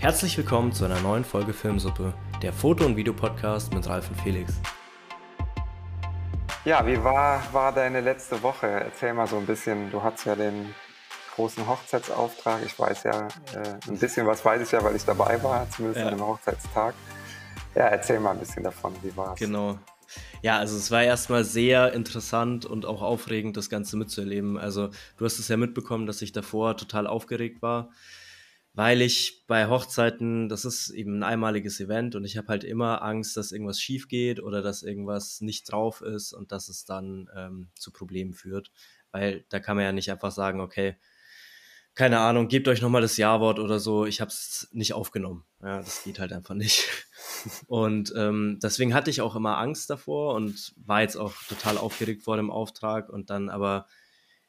Herzlich 0.00 0.38
willkommen 0.38 0.70
zu 0.70 0.84
einer 0.84 1.00
neuen 1.00 1.24
Folge 1.24 1.52
Filmsuppe, 1.52 2.14
der 2.40 2.52
Foto- 2.52 2.86
und 2.86 2.94
Videopodcast 2.94 3.74
mit 3.74 3.84
Ralf 3.88 4.08
und 4.08 4.20
Felix. 4.20 4.54
Ja, 6.64 6.86
wie 6.86 7.02
war, 7.02 7.42
war 7.52 7.72
deine 7.72 8.00
letzte 8.00 8.40
Woche? 8.40 8.68
Erzähl 8.68 9.12
mal 9.12 9.26
so 9.26 9.38
ein 9.38 9.44
bisschen. 9.44 9.90
Du 9.90 10.00
hattest 10.00 10.26
ja 10.26 10.36
den 10.36 10.72
großen 11.34 11.66
Hochzeitsauftrag. 11.66 12.60
Ich 12.64 12.78
weiß 12.78 13.02
ja, 13.02 13.26
äh, 13.54 13.88
ein 13.88 13.98
bisschen 13.98 14.24
was 14.24 14.44
weiß 14.44 14.62
ich 14.62 14.70
ja, 14.70 14.84
weil 14.84 14.94
ich 14.94 15.04
dabei 15.04 15.42
war, 15.42 15.68
zumindest 15.68 16.00
ja. 16.00 16.12
an 16.12 16.16
dem 16.16 16.24
Hochzeitstag. 16.24 16.94
Ja, 17.74 17.88
erzähl 17.88 18.20
mal 18.20 18.30
ein 18.30 18.38
bisschen 18.38 18.62
davon. 18.62 18.94
Wie 19.02 19.16
war 19.16 19.32
es? 19.32 19.40
Genau. 19.40 19.80
Ja, 20.42 20.58
also 20.58 20.76
es 20.76 20.92
war 20.92 21.02
erstmal 21.02 21.42
sehr 21.42 21.92
interessant 21.92 22.64
und 22.64 22.86
auch 22.86 23.02
aufregend, 23.02 23.56
das 23.56 23.68
Ganze 23.68 23.96
mitzuerleben. 23.96 24.58
Also 24.58 24.90
du 25.16 25.24
hast 25.24 25.40
es 25.40 25.48
ja 25.48 25.56
mitbekommen, 25.56 26.06
dass 26.06 26.22
ich 26.22 26.30
davor 26.30 26.76
total 26.76 27.08
aufgeregt 27.08 27.62
war, 27.62 27.90
weil 28.72 29.02
ich 29.02 29.44
bei 29.46 29.68
Hochzeiten, 29.68 30.48
das 30.48 30.64
ist 30.64 30.90
eben 30.90 31.18
ein 31.18 31.22
einmaliges 31.22 31.80
Event 31.80 32.14
und 32.14 32.24
ich 32.24 32.36
habe 32.36 32.48
halt 32.48 32.64
immer 32.64 33.02
Angst, 33.02 33.36
dass 33.36 33.52
irgendwas 33.52 33.80
schief 33.80 34.08
geht 34.08 34.40
oder 34.40 34.62
dass 34.62 34.82
irgendwas 34.82 35.40
nicht 35.40 35.70
drauf 35.72 36.00
ist 36.00 36.32
und 36.32 36.52
dass 36.52 36.68
es 36.68 36.84
dann 36.84 37.28
ähm, 37.34 37.70
zu 37.74 37.92
Problemen 37.92 38.34
führt. 38.34 38.70
Weil 39.10 39.44
da 39.48 39.58
kann 39.58 39.76
man 39.76 39.84
ja 39.84 39.92
nicht 39.92 40.10
einfach 40.10 40.30
sagen, 40.30 40.60
okay, 40.60 40.96
keine 41.98 42.20
Ahnung, 42.20 42.46
gebt 42.46 42.68
euch 42.68 42.80
nochmal 42.80 43.02
das 43.02 43.16
Ja-Wort 43.16 43.58
oder 43.58 43.80
so. 43.80 44.06
Ich 44.06 44.20
habe 44.20 44.28
es 44.28 44.68
nicht 44.70 44.92
aufgenommen. 44.92 45.44
Ja, 45.60 45.78
das 45.78 46.04
geht 46.04 46.20
halt 46.20 46.32
einfach 46.32 46.54
nicht. 46.54 46.88
Und 47.66 48.14
ähm, 48.16 48.60
deswegen 48.62 48.94
hatte 48.94 49.10
ich 49.10 49.20
auch 49.20 49.34
immer 49.34 49.58
Angst 49.58 49.90
davor 49.90 50.34
und 50.34 50.74
war 50.76 51.00
jetzt 51.00 51.16
auch 51.16 51.34
total 51.48 51.76
aufgeregt 51.76 52.22
vor 52.22 52.36
dem 52.36 52.52
Auftrag. 52.52 53.08
Und 53.08 53.30
dann 53.30 53.48
aber, 53.48 53.88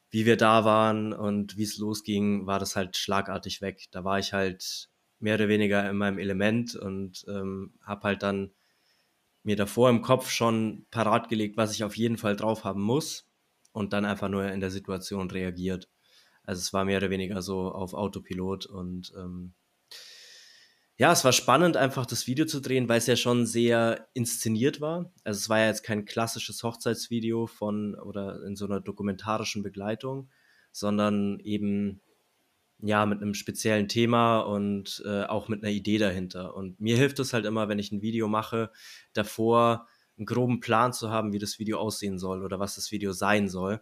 wie 0.09 0.26
wir 0.26 0.38
da 0.38 0.66
waren 0.66 1.13
und 1.13 1.58
wie 1.58 1.63
es 1.63 1.77
losging, 1.77 2.48
war 2.48 2.59
das 2.59 2.76
halt 2.76 2.98
schlagartig 2.98 3.62
weg. 3.62 3.88
Da 3.91 4.04
war 4.04 4.20
ich 4.20 4.34
halt 4.34 4.90
mehr 5.20 5.35
oder 5.35 5.48
weniger 5.48 5.88
in 5.90 5.98
meinem 5.98 6.18
Element 6.18 6.76
und 6.76 7.26
ähm, 7.27 7.73
habe 7.84 8.04
halt 8.04 8.23
dann 8.23 8.52
mir 9.43 9.55
davor 9.55 9.90
im 9.90 10.01
Kopf 10.01 10.29
schon 10.29 10.85
parat 10.91 11.29
gelegt, 11.29 11.57
was 11.57 11.74
ich 11.74 11.84
auf 11.84 11.98
jeden 11.98 12.18
Fall 12.18 12.35
drauf 12.35 12.63
haben 12.63 12.82
muss 12.82 13.27
und 13.71 13.93
dann 13.93 14.05
einfach 14.05 14.29
nur 14.29 14.51
in 14.51 14.60
der 14.60 14.71
Situation 14.71 15.29
reagiert. 15.29 15.90
Also 16.44 16.60
es 16.62 16.73
war 16.73 16.85
mehr 16.85 16.98
oder 16.98 17.10
weniger 17.10 17.41
so 17.41 17.71
auf 17.71 17.94
Autopilot 17.94 18.66
und 18.66 19.13
ähm, 19.16 19.54
ja, 20.99 21.13
es 21.13 21.23
war 21.23 21.31
spannend, 21.31 21.77
einfach 21.77 22.05
das 22.05 22.27
Video 22.27 22.45
zu 22.45 22.59
drehen, 22.59 22.89
weil 22.89 22.97
es 22.97 23.07
ja 23.07 23.15
schon 23.15 23.45
sehr 23.45 24.09
inszeniert 24.13 24.81
war. 24.81 25.13
Also 25.23 25.37
es 25.37 25.47
war 25.47 25.59
ja 25.59 25.67
jetzt 25.67 25.83
kein 25.83 26.03
klassisches 26.03 26.61
Hochzeitsvideo 26.61 27.47
von 27.47 27.95
oder 27.95 28.43
in 28.43 28.57
so 28.57 28.65
einer 28.65 28.81
dokumentarischen 28.81 29.63
Begleitung, 29.63 30.29
sondern 30.73 31.39
eben 31.39 32.01
ja 32.79 33.05
mit 33.05 33.21
einem 33.21 33.33
speziellen 33.33 33.87
Thema 33.87 34.41
und 34.41 35.01
äh, 35.05 35.23
auch 35.23 35.47
mit 35.47 35.63
einer 35.63 35.71
Idee 35.71 35.99
dahinter. 35.99 36.53
Und 36.53 36.81
mir 36.81 36.97
hilft 36.97 37.20
es 37.20 37.31
halt 37.31 37.45
immer, 37.45 37.70
wenn 37.70 37.79
ich 37.79 37.93
ein 37.93 38.01
Video 38.01 38.27
mache, 38.27 38.70
davor 39.13 39.87
einen 40.17 40.25
groben 40.25 40.59
Plan 40.59 40.91
zu 40.91 41.09
haben, 41.09 41.31
wie 41.31 41.39
das 41.39 41.59
Video 41.59 41.79
aussehen 41.79 42.20
soll 42.20 42.43
oder 42.43 42.59
was 42.59 42.75
das 42.75 42.91
Video 42.91 43.13
sein 43.13 43.47
soll. 43.47 43.81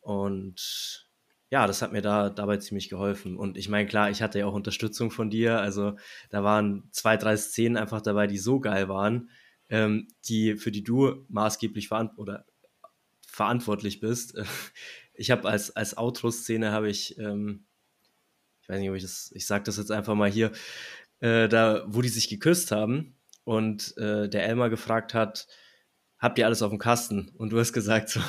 Und 0.00 1.09
ja, 1.50 1.66
das 1.66 1.82
hat 1.82 1.92
mir 1.92 2.00
da 2.00 2.30
dabei 2.30 2.58
ziemlich 2.58 2.88
geholfen. 2.88 3.36
Und 3.36 3.58
ich 3.58 3.68
meine, 3.68 3.88
klar, 3.88 4.08
ich 4.08 4.22
hatte 4.22 4.38
ja 4.38 4.46
auch 4.46 4.54
Unterstützung 4.54 5.10
von 5.10 5.30
dir. 5.30 5.60
Also 5.60 5.96
da 6.30 6.44
waren 6.44 6.88
zwei, 6.92 7.16
drei 7.16 7.36
Szenen 7.36 7.76
einfach 7.76 8.00
dabei, 8.00 8.28
die 8.28 8.38
so 8.38 8.60
geil 8.60 8.88
waren, 8.88 9.30
ähm, 9.68 10.06
die 10.28 10.56
für 10.56 10.70
die 10.70 10.84
du 10.84 11.26
maßgeblich 11.28 11.88
verant 11.88 12.12
oder 12.16 12.46
verantwortlich 13.26 14.00
bist. 14.00 14.34
Ich 15.12 15.30
habe 15.30 15.50
als 15.50 15.76
als 15.76 15.98
Outro-Szene 15.98 16.72
habe 16.72 16.88
ich, 16.88 17.18
ähm, 17.18 17.66
ich 18.62 18.70
weiß 18.70 18.80
nicht, 18.80 18.88
ob 18.88 18.96
ich 18.96 19.02
das, 19.02 19.30
ich 19.34 19.46
sage 19.46 19.64
das 19.64 19.76
jetzt 19.76 19.92
einfach 19.92 20.14
mal 20.14 20.30
hier, 20.30 20.50
äh, 21.20 21.46
da, 21.46 21.84
wo 21.86 22.00
die 22.00 22.08
sich 22.08 22.30
geküsst 22.30 22.72
haben 22.72 23.18
und 23.44 23.94
äh, 23.98 24.30
der 24.30 24.46
Elmar 24.46 24.70
gefragt 24.70 25.12
hat, 25.12 25.46
habt 26.18 26.38
ihr 26.38 26.46
alles 26.46 26.62
auf 26.62 26.70
dem 26.70 26.78
Kasten? 26.78 27.32
Und 27.36 27.50
du 27.50 27.58
hast 27.58 27.74
gesagt 27.74 28.08
so, 28.08 28.20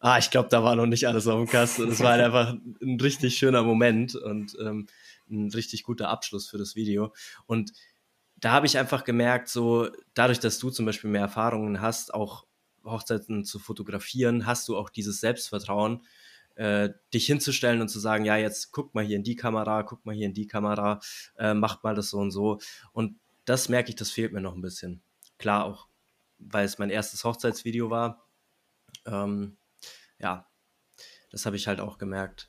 ah, 0.00 0.18
ich 0.18 0.30
glaube, 0.30 0.48
da 0.48 0.64
war 0.64 0.74
noch 0.76 0.86
nicht 0.86 1.06
alles 1.06 1.26
auf 1.26 1.38
dem 1.38 1.50
Kasten. 1.50 1.84
Und 1.84 1.90
es 1.90 2.00
war 2.00 2.12
halt 2.12 2.22
einfach 2.22 2.54
ein 2.82 3.00
richtig 3.00 3.36
schöner 3.36 3.62
Moment 3.62 4.16
und 4.16 4.56
ähm, 4.60 4.86
ein 5.30 5.50
richtig 5.50 5.84
guter 5.84 6.08
Abschluss 6.08 6.48
für 6.48 6.58
das 6.58 6.74
Video. 6.74 7.14
Und 7.46 7.72
da 8.36 8.52
habe 8.52 8.66
ich 8.66 8.78
einfach 8.78 9.04
gemerkt, 9.04 9.48
so 9.48 9.88
dadurch, 10.14 10.40
dass 10.40 10.58
du 10.58 10.70
zum 10.70 10.86
Beispiel 10.86 11.10
mehr 11.10 11.20
Erfahrungen 11.20 11.80
hast, 11.80 12.14
auch 12.14 12.46
Hochzeiten 12.84 13.44
zu 13.44 13.58
fotografieren, 13.58 14.46
hast 14.46 14.66
du 14.68 14.76
auch 14.76 14.88
dieses 14.88 15.20
Selbstvertrauen, 15.20 16.02
äh, 16.54 16.90
dich 17.12 17.26
hinzustellen 17.26 17.82
und 17.82 17.88
zu 17.88 18.00
sagen, 18.00 18.24
ja, 18.24 18.36
jetzt 18.36 18.72
guck 18.72 18.94
mal 18.94 19.04
hier 19.04 19.16
in 19.16 19.22
die 19.22 19.36
Kamera, 19.36 19.82
guck 19.82 20.04
mal 20.06 20.14
hier 20.14 20.26
in 20.26 20.34
die 20.34 20.46
Kamera, 20.46 21.00
äh, 21.38 21.52
macht 21.52 21.84
mal 21.84 21.94
das 21.94 22.10
so 22.10 22.18
und 22.18 22.30
so. 22.30 22.58
Und 22.92 23.18
das 23.44 23.68
merke 23.68 23.90
ich, 23.90 23.96
das 23.96 24.10
fehlt 24.10 24.32
mir 24.32 24.40
noch 24.40 24.54
ein 24.54 24.62
bisschen. 24.62 25.02
Klar 25.38 25.64
auch, 25.64 25.88
weil 26.38 26.64
es 26.64 26.78
mein 26.78 26.90
erstes 26.90 27.24
Hochzeitsvideo 27.24 27.90
war. 27.90 28.24
Ähm, 29.06 29.56
ja, 30.20 30.46
das 31.32 31.46
habe 31.46 31.56
ich 31.56 31.66
halt 31.66 31.80
auch 31.80 31.98
gemerkt. 31.98 32.48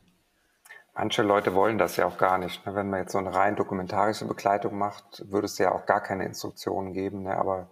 Manche 0.94 1.24
Leute 1.24 1.56
wollen 1.56 1.78
das 1.78 1.96
ja 1.96 2.06
auch 2.06 2.18
gar 2.18 2.38
nicht. 2.38 2.66
Ne? 2.66 2.76
Wenn 2.76 2.90
man 2.90 3.00
jetzt 3.00 3.14
so 3.14 3.18
eine 3.18 3.34
rein 3.34 3.56
dokumentarische 3.56 4.26
Begleitung 4.26 4.78
macht, 4.78 5.24
würde 5.32 5.46
es 5.46 5.58
ja 5.58 5.72
auch 5.72 5.86
gar 5.86 6.02
keine 6.02 6.26
Instruktionen 6.26 6.94
geben. 6.94 7.24
Ne? 7.24 7.38
Aber 7.38 7.70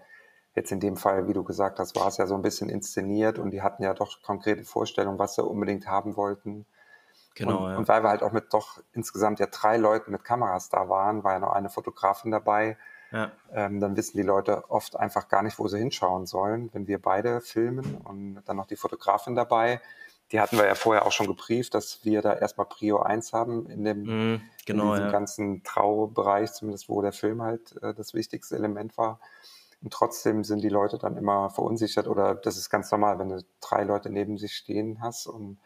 jetzt 0.56 0.72
in 0.72 0.80
dem 0.80 0.96
Fall, 0.96 1.28
wie 1.28 1.34
du 1.34 1.44
gesagt 1.44 1.80
hast, 1.80 1.96
war 1.96 2.08
es 2.08 2.18
ja 2.18 2.28
so 2.28 2.36
ein 2.36 2.42
bisschen 2.42 2.70
inszeniert 2.70 3.38
und 3.38 3.52
die 3.52 3.62
hatten 3.62 3.84
ja 3.84 3.94
doch 3.94 4.22
konkrete 4.24 4.64
Vorstellungen, 4.64 5.20
was 5.20 5.36
sie 5.36 5.44
unbedingt 5.44 5.88
haben 5.88 6.16
wollten. 6.16 6.66
Genau. 7.36 7.66
Und, 7.66 7.72
ja. 7.72 7.78
und 7.78 7.88
weil 7.88 8.04
wir 8.04 8.10
halt 8.10 8.24
auch 8.24 8.32
mit 8.32 8.54
doch 8.54 8.82
insgesamt 8.94 9.40
ja 9.40 9.48
drei 9.48 9.78
Leuten 9.78 10.12
mit 10.12 10.24
Kameras 10.24 10.70
da 10.70 10.88
waren, 10.88 11.24
war 11.24 11.34
ja 11.34 11.40
noch 11.40 11.52
eine 11.52 11.70
Fotografin 11.70 12.32
dabei. 12.32 12.78
Ja. 13.12 13.32
Ähm, 13.52 13.80
dann 13.80 13.98
wissen 13.98 14.18
die 14.18 14.24
Leute 14.24 14.70
oft 14.70 14.96
einfach 14.96 15.28
gar 15.28 15.42
nicht, 15.42 15.58
wo 15.60 15.68
sie 15.68 15.80
hinschauen 15.80 16.26
sollen, 16.26 16.70
wenn 16.74 16.88
wir 16.88 17.02
beide 17.02 17.42
filmen 17.42 17.98
und 18.04 18.42
dann 18.46 18.58
noch 18.58 18.68
die 18.68 18.76
Fotografin 18.76 19.36
dabei. 19.36 19.82
Die 20.32 20.40
hatten 20.40 20.58
wir 20.58 20.66
ja 20.68 20.76
vorher 20.76 21.08
auch 21.08 21.12
schon 21.12 21.26
gebrieft, 21.26 21.74
dass 21.74 22.06
wir 22.06 22.22
da 22.22 22.34
erstmal 22.34 22.68
Prio 22.68 23.00
1 23.00 23.34
haben 23.34 23.66
in 23.68 23.84
dem 23.84 24.04
mm, 24.36 24.42
genau, 24.66 24.94
in 24.94 25.02
ja. 25.02 25.12
ganzen 25.12 25.64
Traubereich, 25.64 26.52
zumindest 26.54 26.88
wo 26.88 27.02
der 27.02 27.14
Film 27.14 27.42
halt 27.42 27.82
äh, 27.82 27.96
das 27.96 28.14
wichtigste 28.14 28.56
Element 28.56 28.96
war. 28.98 29.20
Und 29.82 29.92
trotzdem 29.92 30.44
sind 30.44 30.62
die 30.62 30.70
Leute 30.70 31.00
dann 31.00 31.18
immer 31.18 31.50
verunsichert 31.50 32.08
oder 32.08 32.36
das 32.36 32.58
ist 32.58 32.70
ganz 32.70 32.92
normal, 32.92 33.18
wenn 33.18 33.30
du 33.30 33.44
drei 33.62 33.84
Leute 33.84 34.10
neben 34.10 34.38
sich 34.38 34.54
stehen 34.56 35.02
hast 35.02 35.26
und 35.26 35.58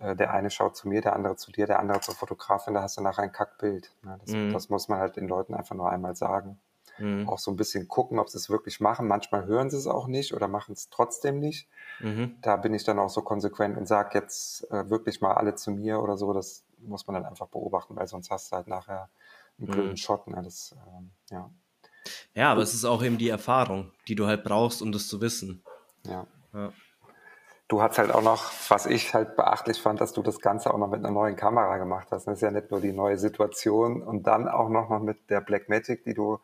der 0.00 0.32
eine 0.32 0.50
schaut 0.50 0.76
zu 0.76 0.88
mir, 0.88 1.00
der 1.00 1.14
andere 1.14 1.36
zu 1.36 1.50
dir, 1.50 1.66
der 1.66 1.78
andere 1.78 2.00
zur 2.00 2.14
Fotografin, 2.14 2.74
da 2.74 2.82
hast 2.82 2.96
du 2.96 3.02
nachher 3.02 3.22
ein 3.22 3.32
Kackbild. 3.32 3.92
Ne? 4.02 4.18
Das, 4.20 4.30
mhm. 4.30 4.52
das, 4.52 4.68
muss 4.68 4.88
man 4.88 4.98
halt 4.98 5.16
den 5.16 5.28
Leuten 5.28 5.54
einfach 5.54 5.74
nur 5.74 5.90
einmal 5.90 6.14
sagen. 6.14 6.58
Mhm. 6.98 7.28
Auch 7.28 7.38
so 7.38 7.50
ein 7.50 7.56
bisschen 7.56 7.88
gucken, 7.88 8.18
ob 8.18 8.28
sie 8.28 8.38
es 8.38 8.50
wirklich 8.50 8.80
machen. 8.80 9.06
Manchmal 9.06 9.46
hören 9.46 9.70
sie 9.70 9.76
es 9.76 9.86
auch 9.86 10.06
nicht 10.06 10.34
oder 10.34 10.48
machen 10.48 10.72
es 10.72 10.90
trotzdem 10.90 11.38
nicht. 11.38 11.68
Mhm. 12.00 12.36
Da 12.42 12.56
bin 12.56 12.74
ich 12.74 12.84
dann 12.84 12.98
auch 12.98 13.10
so 13.10 13.22
konsequent 13.22 13.76
und 13.76 13.86
sage 13.86 14.18
jetzt 14.18 14.70
äh, 14.70 14.90
wirklich 14.90 15.20
mal 15.20 15.34
alle 15.34 15.54
zu 15.54 15.70
mir 15.70 16.00
oder 16.00 16.16
so. 16.16 16.32
Das 16.32 16.64
muss 16.78 17.06
man 17.06 17.14
dann 17.14 17.26
einfach 17.26 17.48
beobachten, 17.48 17.96
weil 17.96 18.06
sonst 18.06 18.30
hast 18.30 18.52
du 18.52 18.56
halt 18.56 18.66
nachher 18.66 19.08
einen 19.58 19.68
blöden 19.68 19.90
mhm. 19.90 19.96
Shot. 19.96 20.26
Ne? 20.26 20.42
Das, 20.42 20.74
ähm, 20.88 21.10
ja. 21.30 21.50
ja, 22.34 22.52
aber 22.52 22.62
es 22.62 22.74
ist 22.74 22.84
auch 22.84 23.02
eben 23.02 23.18
die 23.18 23.28
Erfahrung, 23.28 23.92
die 24.08 24.14
du 24.14 24.26
halt 24.26 24.44
brauchst, 24.44 24.82
um 24.82 24.92
das 24.92 25.08
zu 25.08 25.20
wissen. 25.20 25.62
ja. 26.06 26.26
ja. 26.52 26.72
Du 27.68 27.82
hast 27.82 27.98
halt 27.98 28.10
auch 28.10 28.22
noch, 28.22 28.50
was 28.70 28.86
ich 28.86 29.12
halt 29.12 29.36
beachtlich 29.36 29.80
fand, 29.82 30.00
dass 30.00 30.14
du 30.14 30.22
das 30.22 30.40
Ganze 30.40 30.72
auch 30.72 30.78
noch 30.78 30.88
mit 30.88 31.00
einer 31.00 31.10
neuen 31.10 31.36
Kamera 31.36 31.76
gemacht 31.76 32.08
hast. 32.10 32.26
Das 32.26 32.38
ist 32.38 32.40
ja 32.40 32.50
nicht 32.50 32.70
nur 32.70 32.80
die 32.80 32.94
neue 32.94 33.18
Situation 33.18 34.02
und 34.02 34.26
dann 34.26 34.48
auch 34.48 34.70
noch 34.70 34.88
mal 34.88 35.00
mit 35.00 35.28
der 35.28 35.42
Blackmagic, 35.42 36.02
die 36.04 36.14
du 36.14 36.38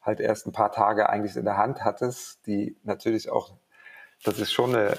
halt 0.00 0.20
erst 0.20 0.46
ein 0.46 0.52
paar 0.52 0.72
Tage 0.72 1.10
eigentlich 1.10 1.36
in 1.36 1.44
der 1.44 1.58
Hand 1.58 1.84
hattest, 1.84 2.46
die 2.46 2.76
natürlich 2.82 3.30
auch, 3.30 3.52
das 4.24 4.38
ist 4.38 4.52
schon 4.52 4.74
eine, 4.74 4.96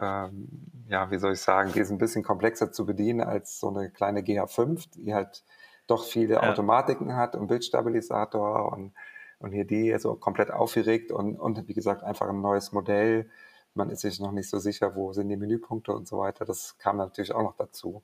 ähm, 0.00 0.48
ja, 0.88 1.10
wie 1.10 1.18
soll 1.18 1.34
ich 1.34 1.40
sagen, 1.42 1.72
die 1.74 1.80
ist 1.80 1.90
ein 1.90 1.98
bisschen 1.98 2.22
komplexer 2.22 2.72
zu 2.72 2.86
bedienen 2.86 3.20
als 3.20 3.60
so 3.60 3.68
eine 3.68 3.90
kleine 3.90 4.20
GH5, 4.20 4.88
die 4.94 5.14
halt 5.14 5.44
doch 5.86 6.06
viele 6.06 6.34
ja. 6.36 6.50
Automatiken 6.50 7.16
hat 7.16 7.36
und 7.36 7.48
Bildstabilisator 7.48 8.72
und, 8.72 8.94
und 9.40 9.52
hier 9.52 9.66
die 9.66 9.94
so 9.98 10.14
komplett 10.14 10.50
aufgeregt 10.50 11.12
und, 11.12 11.38
und 11.38 11.68
wie 11.68 11.74
gesagt 11.74 12.02
einfach 12.02 12.28
ein 12.28 12.40
neues 12.40 12.72
Modell 12.72 13.28
man 13.76 13.90
ist 13.90 14.00
sich 14.00 14.18
noch 14.20 14.32
nicht 14.32 14.48
so 14.48 14.58
sicher, 14.58 14.94
wo 14.96 15.12
sind 15.12 15.28
die 15.28 15.36
Menüpunkte 15.36 15.92
und 15.92 16.08
so 16.08 16.18
weiter. 16.18 16.44
Das 16.44 16.76
kam 16.78 16.96
natürlich 16.96 17.32
auch 17.32 17.42
noch 17.42 17.56
dazu. 17.56 18.02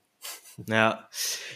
Ja, 0.69 1.09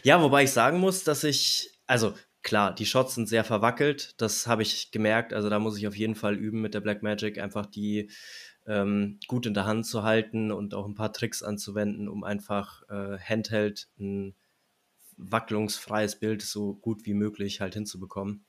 ja, 0.02 0.22
wobei 0.22 0.44
ich 0.44 0.50
sagen 0.50 0.80
muss, 0.80 1.04
dass 1.04 1.22
ich, 1.22 1.78
also 1.86 2.14
klar, 2.42 2.74
die 2.74 2.86
Shots 2.86 3.14
sind 3.14 3.28
sehr 3.28 3.44
verwackelt, 3.44 4.20
das 4.20 4.46
habe 4.46 4.62
ich 4.62 4.90
gemerkt. 4.90 5.34
Also 5.34 5.50
da 5.50 5.58
muss 5.58 5.76
ich 5.76 5.86
auf 5.86 5.96
jeden 5.96 6.14
Fall 6.14 6.34
üben 6.34 6.62
mit 6.62 6.74
der 6.74 6.80
Black 6.80 7.02
Magic, 7.02 7.38
einfach 7.38 7.66
die 7.66 8.10
ähm, 8.66 9.18
gut 9.28 9.46
in 9.46 9.54
der 9.54 9.66
Hand 9.66 9.86
zu 9.86 10.02
halten 10.02 10.50
und 10.50 10.74
auch 10.74 10.86
ein 10.86 10.94
paar 10.94 11.12
Tricks 11.12 11.42
anzuwenden, 11.42 12.08
um 12.08 12.24
einfach 12.24 12.82
äh, 12.88 13.18
Handheld 13.18 13.88
ein 13.98 14.34
wacklungsfreies 15.18 16.16
Bild 16.16 16.42
so 16.42 16.74
gut 16.74 17.06
wie 17.06 17.14
möglich 17.14 17.60
halt 17.60 17.74
hinzubekommen. 17.74 18.44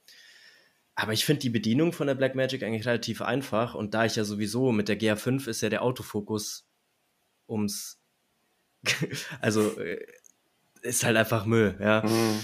Aber 1.00 1.14
ich 1.14 1.26
finde 1.26 1.42
die 1.42 1.52
Bedienung 1.52 1.94
von 1.94 2.08
der 2.08 2.16
Blackmagic 2.16 2.64
eigentlich 2.64 2.88
relativ 2.88 3.22
einfach 3.22 3.76
und 3.76 3.94
da 3.94 4.06
ich 4.06 4.16
ja 4.16 4.24
sowieso 4.24 4.72
mit 4.72 4.90
der 4.90 5.00
GR5 5.00 5.48
ist 5.48 5.62
ja 5.62 5.70
der 5.70 5.84
Autofokus 5.84 6.68
ums 7.48 8.02
also 9.40 9.80
äh, 9.80 10.04
ist 10.82 11.04
halt 11.04 11.16
einfach 11.16 11.46
Müll, 11.46 11.78
ja. 11.80 12.02
Mhm. 12.04 12.40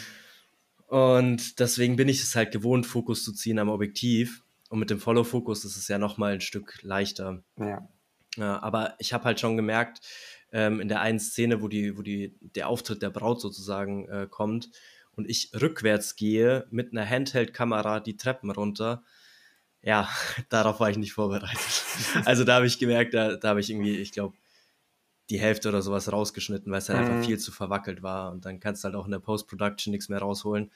Und 0.86 1.60
deswegen 1.60 1.96
bin 1.96 2.08
ich 2.08 2.22
es 2.22 2.36
halt 2.36 2.52
gewohnt, 2.52 2.86
Fokus 2.86 3.24
zu 3.24 3.34
ziehen 3.34 3.58
am 3.58 3.70
Objektiv. 3.70 4.44
Und 4.70 4.78
mit 4.78 4.92
dem 4.92 5.00
Follow-Fokus 5.00 5.66
ist 5.66 5.78
es 5.78 5.88
ja 5.88 5.98
nochmal 5.98 6.34
ein 6.34 6.42
Stück 6.42 6.78
leichter. 6.84 7.44
Ja. 7.58 7.90
ja 8.38 8.62
aber 8.62 8.96
ich 9.00 9.14
habe 9.14 9.24
halt 9.24 9.40
schon 9.40 9.58
gemerkt, 9.58 10.02
ähm, 10.52 10.80
in 10.80 10.90
der 10.90 11.02
einen 11.02 11.20
Szene, 11.20 11.64
wo, 11.64 11.68
die, 11.68 11.98
wo 11.98 12.04
die, 12.04 12.38
der 12.42 12.70
Auftritt 12.70 13.02
der 13.02 13.10
Braut 13.10 13.42
sozusagen 13.42 14.08
äh, 14.10 14.28
kommt 14.30 14.70
und 15.16 15.30
ich 15.30 15.52
rückwärts 15.54 16.16
gehe 16.16 16.66
mit 16.70 16.92
einer 16.92 17.08
Handheld-Kamera 17.08 18.00
die 18.00 18.18
Treppen 18.18 18.52
runter, 18.52 19.04
ja, 19.82 20.08
darauf 20.50 20.80
war 20.80 20.90
ich 20.90 20.98
nicht 20.98 21.14
vorbereitet. 21.14 21.60
Also 22.26 22.44
da 22.44 22.56
habe 22.56 22.66
ich 22.66 22.80
gemerkt, 22.80 23.14
da, 23.14 23.36
da 23.36 23.50
habe 23.50 23.60
ich 23.60 23.70
irgendwie, 23.70 23.98
ich 23.98 24.12
glaube, 24.12 24.36
die 25.30 25.40
Hälfte 25.40 25.70
oder 25.70 25.82
sowas 25.82 26.12
rausgeschnitten, 26.12 26.72
weil 26.72 26.80
es 26.80 26.90
halt 26.90 27.00
mhm. 27.00 27.06
einfach 27.06 27.26
viel 27.28 27.38
zu 27.38 27.52
verwackelt 27.52 28.02
war. 28.02 28.32
Und 28.32 28.46
dann 28.46 28.60
kannst 28.60 28.84
du 28.84 28.86
halt 28.86 28.96
auch 28.96 29.06
in 29.06 29.12
der 29.12 29.20
Post-Production 29.20 29.92
nichts 29.92 30.10
mehr 30.10 30.20
rausholen, 30.20 30.72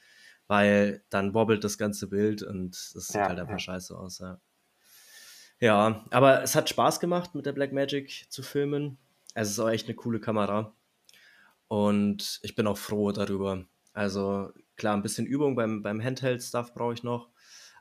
weil 0.48 1.04
dann 1.10 1.34
wobbelt 1.34 1.64
das 1.64 1.78
ganze 1.78 2.08
Bild 2.08 2.44
und 2.44 2.76
es 2.76 2.92
sieht 2.94 3.16
ja, 3.16 3.28
halt 3.28 3.40
einfach 3.40 3.54
ja. 3.54 3.60
scheiße 3.60 3.98
aus. 3.98 4.20
Ja. 4.20 4.40
ja, 5.60 6.06
aber 6.12 6.44
es 6.44 6.56
hat 6.56 6.70
Spaß 6.70 7.00
gemacht, 7.00 7.36
mit 7.36 7.46
der 7.46 7.54
Blackmagic 7.54 8.28
zu 8.30 8.44
filmen. 8.44 8.98
Es 9.34 9.50
ist 9.50 9.60
auch 9.60 9.70
echt 9.70 9.88
eine 9.88 9.96
coole 9.96 10.20
Kamera. 10.20 10.74
Und 11.68 12.40
ich 12.44 12.56
bin 12.56 12.68
auch 12.68 12.78
froh 12.78 13.12
darüber. 13.12 13.66
Also 13.98 14.52
klar, 14.76 14.96
ein 14.96 15.02
bisschen 15.02 15.26
Übung 15.26 15.56
beim, 15.56 15.82
beim 15.82 16.04
Handheld-Stuff 16.04 16.76
brauche 16.76 16.94
ich 16.94 17.04
noch. 17.04 17.30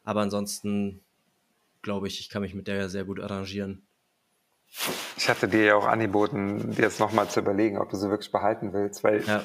Aber 0.03 0.23
ansonsten 0.23 1.05
glaube 1.83 2.09
ich, 2.09 2.21
ich 2.21 2.31
kann 2.31 2.41
mich 2.41 2.55
mit 2.55 2.69
der 2.69 2.89
sehr 2.89 3.05
gut 3.05 3.21
arrangieren. 3.21 3.87
Ich 5.19 5.29
hatte 5.29 5.47
dir 5.47 5.65
ja 5.65 5.75
auch 5.77 5.87
angeboten, 5.87 6.73
dir 6.73 6.85
jetzt 6.85 7.01
nochmal 7.01 7.29
zu 7.29 7.41
überlegen, 7.41 7.77
ob 7.77 7.91
du 7.91 7.97
sie 7.97 8.09
wirklich 8.09 8.33
behalten 8.33 8.73
willst, 8.73 9.05
weil 9.05 9.25
ja. 9.25 9.45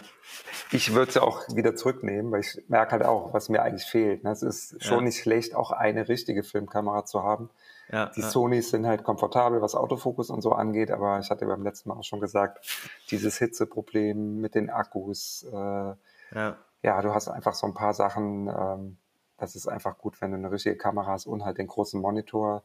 ich 0.71 0.93
würde 0.93 1.11
sie 1.11 1.21
auch 1.21 1.41
wieder 1.53 1.75
zurücknehmen, 1.75 2.31
weil 2.31 2.39
ich 2.39 2.57
merke 2.69 2.93
halt 2.93 3.03
auch, 3.03 3.33
was 3.33 3.49
mir 3.49 3.61
eigentlich 3.61 3.85
fehlt. 3.85 4.23
Ne? 4.23 4.31
Es 4.31 4.41
ist 4.41 4.81
schon 4.81 4.99
ja. 4.99 5.03
nicht 5.03 5.19
schlecht, 5.19 5.55
auch 5.55 5.71
eine 5.71 6.07
richtige 6.07 6.41
Filmkamera 6.41 7.03
zu 7.03 7.21
haben. 7.21 7.49
Ja, 7.91 8.05
die 8.15 8.21
Sonys 8.21 8.69
sind 8.69 8.87
halt 8.87 9.03
komfortabel, 9.03 9.61
was 9.61 9.75
Autofokus 9.75 10.29
und 10.29 10.41
so 10.41 10.53
angeht, 10.53 10.89
aber 10.89 11.19
ich 11.19 11.29
hatte 11.29 11.45
beim 11.45 11.63
letzten 11.63 11.89
Mal 11.89 11.95
auch 11.95 12.05
schon 12.05 12.21
gesagt, 12.21 12.65
dieses 13.11 13.37
Hitzeproblem 13.37 14.39
mit 14.39 14.55
den 14.55 14.69
Akkus, 14.69 15.45
äh, 15.51 15.93
ja. 16.33 16.57
ja, 16.83 17.01
du 17.01 17.13
hast 17.13 17.27
einfach 17.27 17.53
so 17.53 17.67
ein 17.67 17.73
paar 17.73 17.93
Sachen, 17.93 18.47
ähm, 18.47 18.97
das 19.37 19.55
ist 19.55 19.67
einfach 19.67 19.97
gut, 19.97 20.21
wenn 20.21 20.31
du 20.31 20.37
eine 20.37 20.51
richtige 20.51 20.77
Kamera 20.77 21.11
hast 21.11 21.25
und 21.25 21.43
halt 21.45 21.57
den 21.57 21.67
großen 21.67 21.99
Monitor 21.99 22.63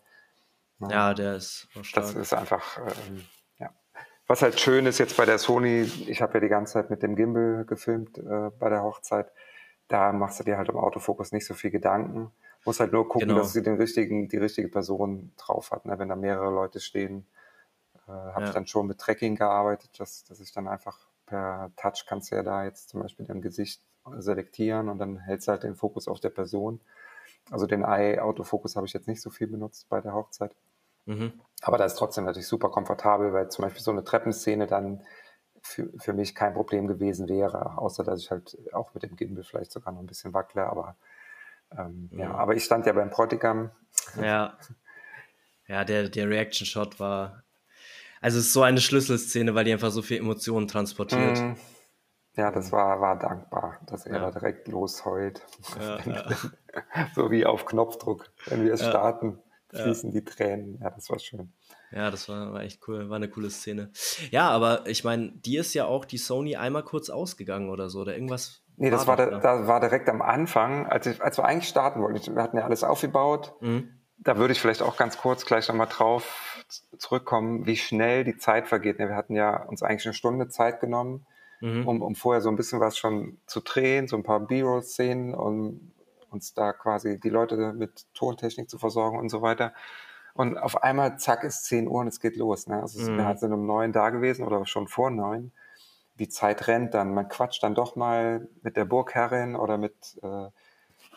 Ne? 0.78 0.88
Ja, 0.90 1.14
der 1.14 1.36
ist 1.36 1.68
stark. 1.82 2.06
Das 2.06 2.14
ist 2.14 2.34
einfach, 2.34 2.78
ähm, 2.78 3.24
ja. 3.58 3.70
Was 4.26 4.42
halt 4.42 4.60
schön 4.60 4.86
ist 4.86 4.98
jetzt 4.98 5.16
bei 5.16 5.24
der 5.24 5.38
Sony, 5.38 5.82
ich 6.06 6.20
habe 6.20 6.34
ja 6.34 6.40
die 6.40 6.48
ganze 6.48 6.74
Zeit 6.74 6.90
mit 6.90 7.02
dem 7.02 7.16
Gimbal 7.16 7.64
gefilmt 7.64 8.18
äh, 8.18 8.50
bei 8.58 8.68
der 8.68 8.82
Hochzeit, 8.82 9.32
da 9.88 10.12
machst 10.12 10.40
du 10.40 10.44
dir 10.44 10.58
halt 10.58 10.68
im 10.68 10.76
Autofokus 10.76 11.32
nicht 11.32 11.46
so 11.46 11.54
viel 11.54 11.70
Gedanken. 11.70 12.30
Muss 12.64 12.80
halt 12.80 12.92
nur 12.92 13.08
gucken, 13.08 13.28
genau. 13.28 13.40
dass 13.40 13.52
sie 13.52 13.62
den 13.62 13.76
richtigen, 13.76 14.28
die 14.28 14.38
richtige 14.38 14.68
Person 14.68 15.32
drauf 15.36 15.70
hat. 15.70 15.86
Ne? 15.86 15.98
Wenn 15.98 16.08
da 16.08 16.16
mehrere 16.16 16.50
Leute 16.50 16.80
stehen, 16.80 17.26
äh, 18.08 18.10
habe 18.10 18.42
ja. 18.42 18.46
ich 18.48 18.54
dann 18.54 18.66
schon 18.66 18.88
mit 18.88 18.98
Tracking 18.98 19.36
gearbeitet, 19.36 19.98
dass, 20.00 20.24
dass 20.24 20.40
ich 20.40 20.52
dann 20.52 20.66
einfach 20.66 20.98
per 21.26 21.70
Touch 21.76 22.04
kannst 22.06 22.30
du 22.30 22.36
ja 22.36 22.42
da 22.42 22.64
jetzt 22.64 22.88
zum 22.88 23.02
Beispiel 23.02 23.26
dein 23.26 23.42
Gesicht 23.42 23.82
selektieren 24.18 24.88
und 24.88 24.98
dann 24.98 25.18
hältst 25.18 25.48
du 25.48 25.52
halt 25.52 25.64
den 25.64 25.74
Fokus 25.74 26.08
auf 26.08 26.20
der 26.20 26.30
Person. 26.30 26.80
Also 27.50 27.66
den 27.66 27.82
Eye-Autofokus 27.82 28.76
habe 28.76 28.86
ich 28.86 28.92
jetzt 28.92 29.08
nicht 29.08 29.20
so 29.20 29.30
viel 29.30 29.46
benutzt 29.46 29.88
bei 29.88 30.00
der 30.00 30.14
Hochzeit. 30.14 30.54
Mhm. 31.06 31.32
Aber 31.62 31.78
da 31.78 31.84
ist 31.84 31.94
trotzdem 31.94 32.24
natürlich 32.24 32.48
super 32.48 32.70
komfortabel, 32.70 33.32
weil 33.32 33.48
zum 33.50 33.64
Beispiel 33.64 33.82
so 33.82 33.90
eine 33.90 34.04
Treppenszene 34.04 34.66
dann 34.66 35.02
für, 35.62 35.90
für 35.98 36.12
mich 36.12 36.34
kein 36.34 36.54
Problem 36.54 36.86
gewesen 36.86 37.28
wäre, 37.28 37.78
außer 37.78 38.04
dass 38.04 38.20
ich 38.20 38.30
halt 38.30 38.56
auch 38.72 38.94
mit 38.94 39.02
dem 39.02 39.16
Gimbal 39.16 39.44
vielleicht 39.44 39.72
sogar 39.72 39.92
noch 39.92 40.00
ein 40.00 40.06
bisschen 40.06 40.34
wackle, 40.34 40.66
aber 40.66 40.96
ähm, 41.76 42.10
ja. 42.12 42.24
ja. 42.26 42.34
aber 42.34 42.54
ich 42.54 42.64
stand 42.64 42.86
ja 42.86 42.92
beim 42.92 43.10
Bräutigam. 43.10 43.70
Ja. 44.20 44.56
Ja, 45.68 45.84
der, 45.84 46.08
der 46.08 46.28
Reaction-Shot 46.28 47.00
war, 47.00 47.42
also 48.20 48.38
es 48.38 48.46
ist 48.46 48.52
so 48.52 48.62
eine 48.62 48.80
Schlüsselszene, 48.80 49.54
weil 49.54 49.64
die 49.64 49.72
einfach 49.72 49.90
so 49.90 50.02
viel 50.02 50.18
Emotionen 50.18 50.68
transportiert. 50.68 51.38
Mhm. 51.38 51.56
Ja, 52.36 52.50
das 52.50 52.70
war, 52.70 53.00
war 53.00 53.18
dankbar, 53.18 53.80
dass 53.86 54.04
er 54.04 54.16
ja. 54.16 54.30
da 54.30 54.38
direkt 54.38 54.68
losheult. 54.68 55.42
Ja, 55.80 55.98
ja. 56.04 56.26
so 57.14 57.30
wie 57.30 57.46
auf 57.46 57.64
Knopfdruck, 57.64 58.30
wenn 58.46 58.64
wir 58.64 58.74
es 58.74 58.86
starten, 58.86 59.38
fließen 59.70 60.10
die 60.10 60.22
Tränen. 60.22 60.78
Ja, 60.82 60.90
das 60.90 61.08
war 61.08 61.18
schön. 61.18 61.52
Ja, 61.92 62.10
das 62.10 62.28
war, 62.28 62.52
war 62.52 62.62
echt 62.62 62.86
cool, 62.88 63.08
war 63.08 63.16
eine 63.16 63.28
coole 63.28 63.48
Szene. 63.50 63.90
Ja, 64.30 64.50
aber 64.50 64.86
ich 64.86 65.02
meine, 65.02 65.32
die 65.32 65.56
ist 65.56 65.72
ja 65.72 65.86
auch 65.86 66.04
die 66.04 66.18
Sony 66.18 66.56
einmal 66.56 66.82
kurz 66.82 67.08
ausgegangen 67.08 67.70
oder 67.70 67.88
so, 67.88 68.00
oder 68.00 68.14
irgendwas. 68.14 68.62
Nee, 68.76 68.90
das 68.90 69.06
war, 69.06 69.16
da, 69.16 69.38
da 69.38 69.66
war 69.66 69.80
direkt 69.80 70.08
am 70.10 70.20
Anfang, 70.20 70.86
als, 70.86 71.06
ich, 71.06 71.22
als 71.22 71.38
wir 71.38 71.46
eigentlich 71.46 71.68
starten 71.68 72.02
wollten. 72.02 72.34
Wir 72.34 72.42
hatten 72.42 72.58
ja 72.58 72.64
alles 72.64 72.84
aufgebaut. 72.84 73.54
Mhm. 73.60 73.88
Da 74.18 74.36
würde 74.36 74.52
ich 74.52 74.60
vielleicht 74.60 74.82
auch 74.82 74.96
ganz 74.96 75.16
kurz 75.16 75.46
gleich 75.46 75.68
nochmal 75.68 75.88
drauf 75.88 76.55
zurückkommen, 76.98 77.66
wie 77.66 77.76
schnell 77.76 78.24
die 78.24 78.36
Zeit 78.36 78.68
vergeht. 78.68 78.98
Wir 78.98 79.14
hatten 79.14 79.34
ja 79.34 79.62
uns 79.64 79.82
eigentlich 79.82 80.06
eine 80.06 80.14
Stunde 80.14 80.48
Zeit 80.48 80.80
genommen 80.80 81.26
mhm. 81.60 81.86
um, 81.86 82.02
um 82.02 82.14
vorher 82.14 82.40
so 82.40 82.48
ein 82.48 82.56
bisschen 82.56 82.80
was 82.80 82.96
schon 82.96 83.38
zu 83.46 83.60
drehen, 83.60 84.08
so 84.08 84.16
ein 84.16 84.22
paar 84.22 84.40
B-Roll-Szenen 84.40 85.34
und 85.34 85.92
uns 86.30 86.54
da 86.54 86.72
quasi 86.72 87.18
die 87.18 87.30
Leute 87.30 87.72
mit 87.72 88.06
Tontechnik 88.14 88.68
zu 88.68 88.78
versorgen 88.78 89.18
und 89.18 89.28
so 89.28 89.42
weiter. 89.42 89.72
Und 90.34 90.58
auf 90.58 90.82
einmal, 90.82 91.18
zack, 91.18 91.44
ist 91.44 91.64
10 91.64 91.88
Uhr 91.88 92.00
und 92.00 92.08
es 92.08 92.20
geht 92.20 92.36
los. 92.36 92.66
Ne? 92.66 92.82
Also 92.82 93.10
mhm. 93.10 93.16
wir 93.16 93.36
sind 93.36 93.52
um 93.52 93.66
neun 93.66 93.92
da 93.92 94.10
gewesen 94.10 94.44
oder 94.44 94.66
schon 94.66 94.86
vor 94.86 95.10
neun. 95.10 95.52
Die 96.18 96.28
Zeit 96.28 96.66
rennt 96.68 96.94
dann. 96.94 97.14
Man 97.14 97.28
quatscht 97.28 97.62
dann 97.62 97.74
doch 97.74 97.96
mal 97.96 98.46
mit 98.62 98.76
der 98.76 98.84
Burgherrin 98.84 99.56
oder 99.56 99.78
mit 99.78 99.94
äh, 100.22 100.48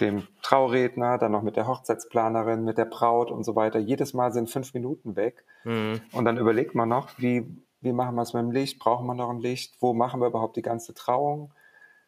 dem 0.02 0.28
Trauredner, 0.42 1.18
dann 1.18 1.32
noch 1.32 1.42
mit 1.42 1.56
der 1.56 1.68
Hochzeitsplanerin, 1.68 2.64
mit 2.64 2.78
der 2.78 2.86
Braut 2.86 3.32
und 3.32 3.44
so 3.44 3.56
weiter. 3.56 3.80
Jedes 3.80 4.14
Mal 4.14 4.32
sind 4.32 4.50
fünf 4.50 4.74
Minuten 4.74 5.16
weg. 5.16 5.46
Mhm. 5.64 6.02
Und 6.12 6.26
dann 6.26 6.38
überlegt 6.38 6.76
man 6.76 6.90
noch, 6.90 7.10
wie 7.18 7.46
wie 7.82 7.94
machen 7.94 8.16
wir 8.16 8.24
es 8.24 8.34
mit 8.34 8.42
dem 8.42 8.52
Licht? 8.52 8.80
Brauchen 8.80 9.06
wir 9.08 9.14
noch 9.14 9.30
ein 9.30 9.40
Licht? 9.40 9.76
Wo 9.80 9.94
machen 9.94 10.20
wir 10.20 10.28
überhaupt 10.28 10.58
die 10.58 10.62
ganze 10.62 10.94
Trauung? 10.94 11.54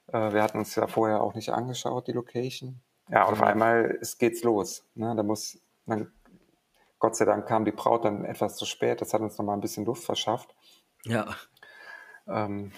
Äh, 0.07 0.33
wir 0.33 0.43
hatten 0.43 0.57
uns 0.57 0.75
ja 0.75 0.87
vorher 0.87 1.21
auch 1.21 1.33
nicht 1.33 1.49
angeschaut, 1.49 2.07
die 2.07 2.11
Location. 2.11 2.81
Ja, 3.09 3.25
und 3.25 3.33
auf 3.33 3.41
einmal 3.41 3.97
es 4.01 4.17
geht's 4.17 4.43
los. 4.43 4.85
Ne? 4.95 5.13
Da 5.15 5.23
muss, 5.23 5.59
dann, 5.85 6.11
Gott 6.99 7.15
sei 7.15 7.25
Dank 7.25 7.47
kam 7.47 7.65
die 7.65 7.71
Braut 7.71 8.05
dann 8.05 8.25
etwas 8.25 8.57
zu 8.57 8.65
spät. 8.65 9.01
Das 9.01 9.13
hat 9.13 9.21
uns 9.21 9.37
nochmal 9.37 9.57
ein 9.57 9.61
bisschen 9.61 9.85
Luft 9.85 10.03
verschafft. 10.03 10.55
Ja. 11.03 11.35
Ähm, 12.27 12.71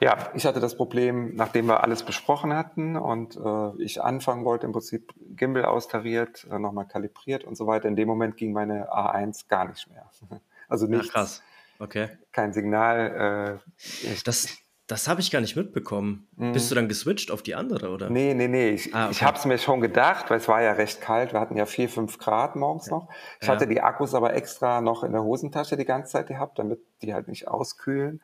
ja, 0.00 0.30
ich 0.34 0.46
hatte 0.46 0.60
das 0.60 0.76
Problem, 0.76 1.34
nachdem 1.34 1.66
wir 1.66 1.82
alles 1.82 2.02
besprochen 2.02 2.54
hatten 2.54 2.96
und 2.96 3.36
äh, 3.36 3.82
ich 3.82 4.02
anfangen 4.02 4.44
wollte, 4.44 4.66
im 4.66 4.72
Prinzip 4.72 5.12
Gimbal 5.36 5.64
austariert, 5.64 6.46
äh, 6.50 6.58
nochmal 6.58 6.86
kalibriert 6.86 7.44
und 7.44 7.56
so 7.56 7.66
weiter. 7.66 7.88
In 7.88 7.96
dem 7.96 8.08
Moment 8.08 8.36
ging 8.36 8.52
meine 8.52 8.92
A1 8.92 9.48
gar 9.48 9.68
nicht 9.68 9.88
mehr. 9.90 10.10
Also 10.70 10.86
nicht. 10.86 11.06
Ja, 11.06 11.12
krass. 11.12 11.42
Okay. 11.78 12.10
Kein 12.30 12.52
Signal. 12.52 13.60
Äh, 13.64 14.18
das 14.26 14.58
das 14.88 15.06
habe 15.06 15.20
ich 15.20 15.30
gar 15.30 15.40
nicht 15.40 15.54
mitbekommen. 15.54 16.26
Mhm. 16.36 16.52
Bist 16.54 16.70
du 16.70 16.74
dann 16.74 16.88
geswitcht 16.88 17.30
auf 17.30 17.42
die 17.42 17.54
andere, 17.54 17.90
oder? 17.90 18.08
Nee, 18.08 18.32
nee, 18.32 18.48
nee. 18.48 18.70
Ich, 18.70 18.94
ah, 18.94 19.04
okay. 19.04 19.12
ich 19.12 19.22
habe 19.22 19.36
es 19.36 19.44
mir 19.44 19.58
schon 19.58 19.82
gedacht, 19.82 20.30
weil 20.30 20.38
es 20.38 20.48
war 20.48 20.62
ja 20.62 20.72
recht 20.72 21.02
kalt. 21.02 21.34
Wir 21.34 21.40
hatten 21.40 21.56
ja 21.58 21.66
vier, 21.66 21.90
fünf 21.90 22.18
Grad 22.18 22.56
morgens 22.56 22.86
ja. 22.86 22.96
noch. 22.96 23.08
Ich 23.40 23.46
ja. 23.46 23.54
hatte 23.54 23.68
die 23.68 23.82
Akkus 23.82 24.14
aber 24.14 24.32
extra 24.32 24.80
noch 24.80 25.04
in 25.04 25.12
der 25.12 25.22
Hosentasche 25.22 25.76
die 25.76 25.84
ganze 25.84 26.12
Zeit 26.12 26.28
gehabt, 26.28 26.58
damit 26.58 26.80
die 27.02 27.12
halt 27.12 27.28
nicht 27.28 27.48
auskühlen. 27.48 28.22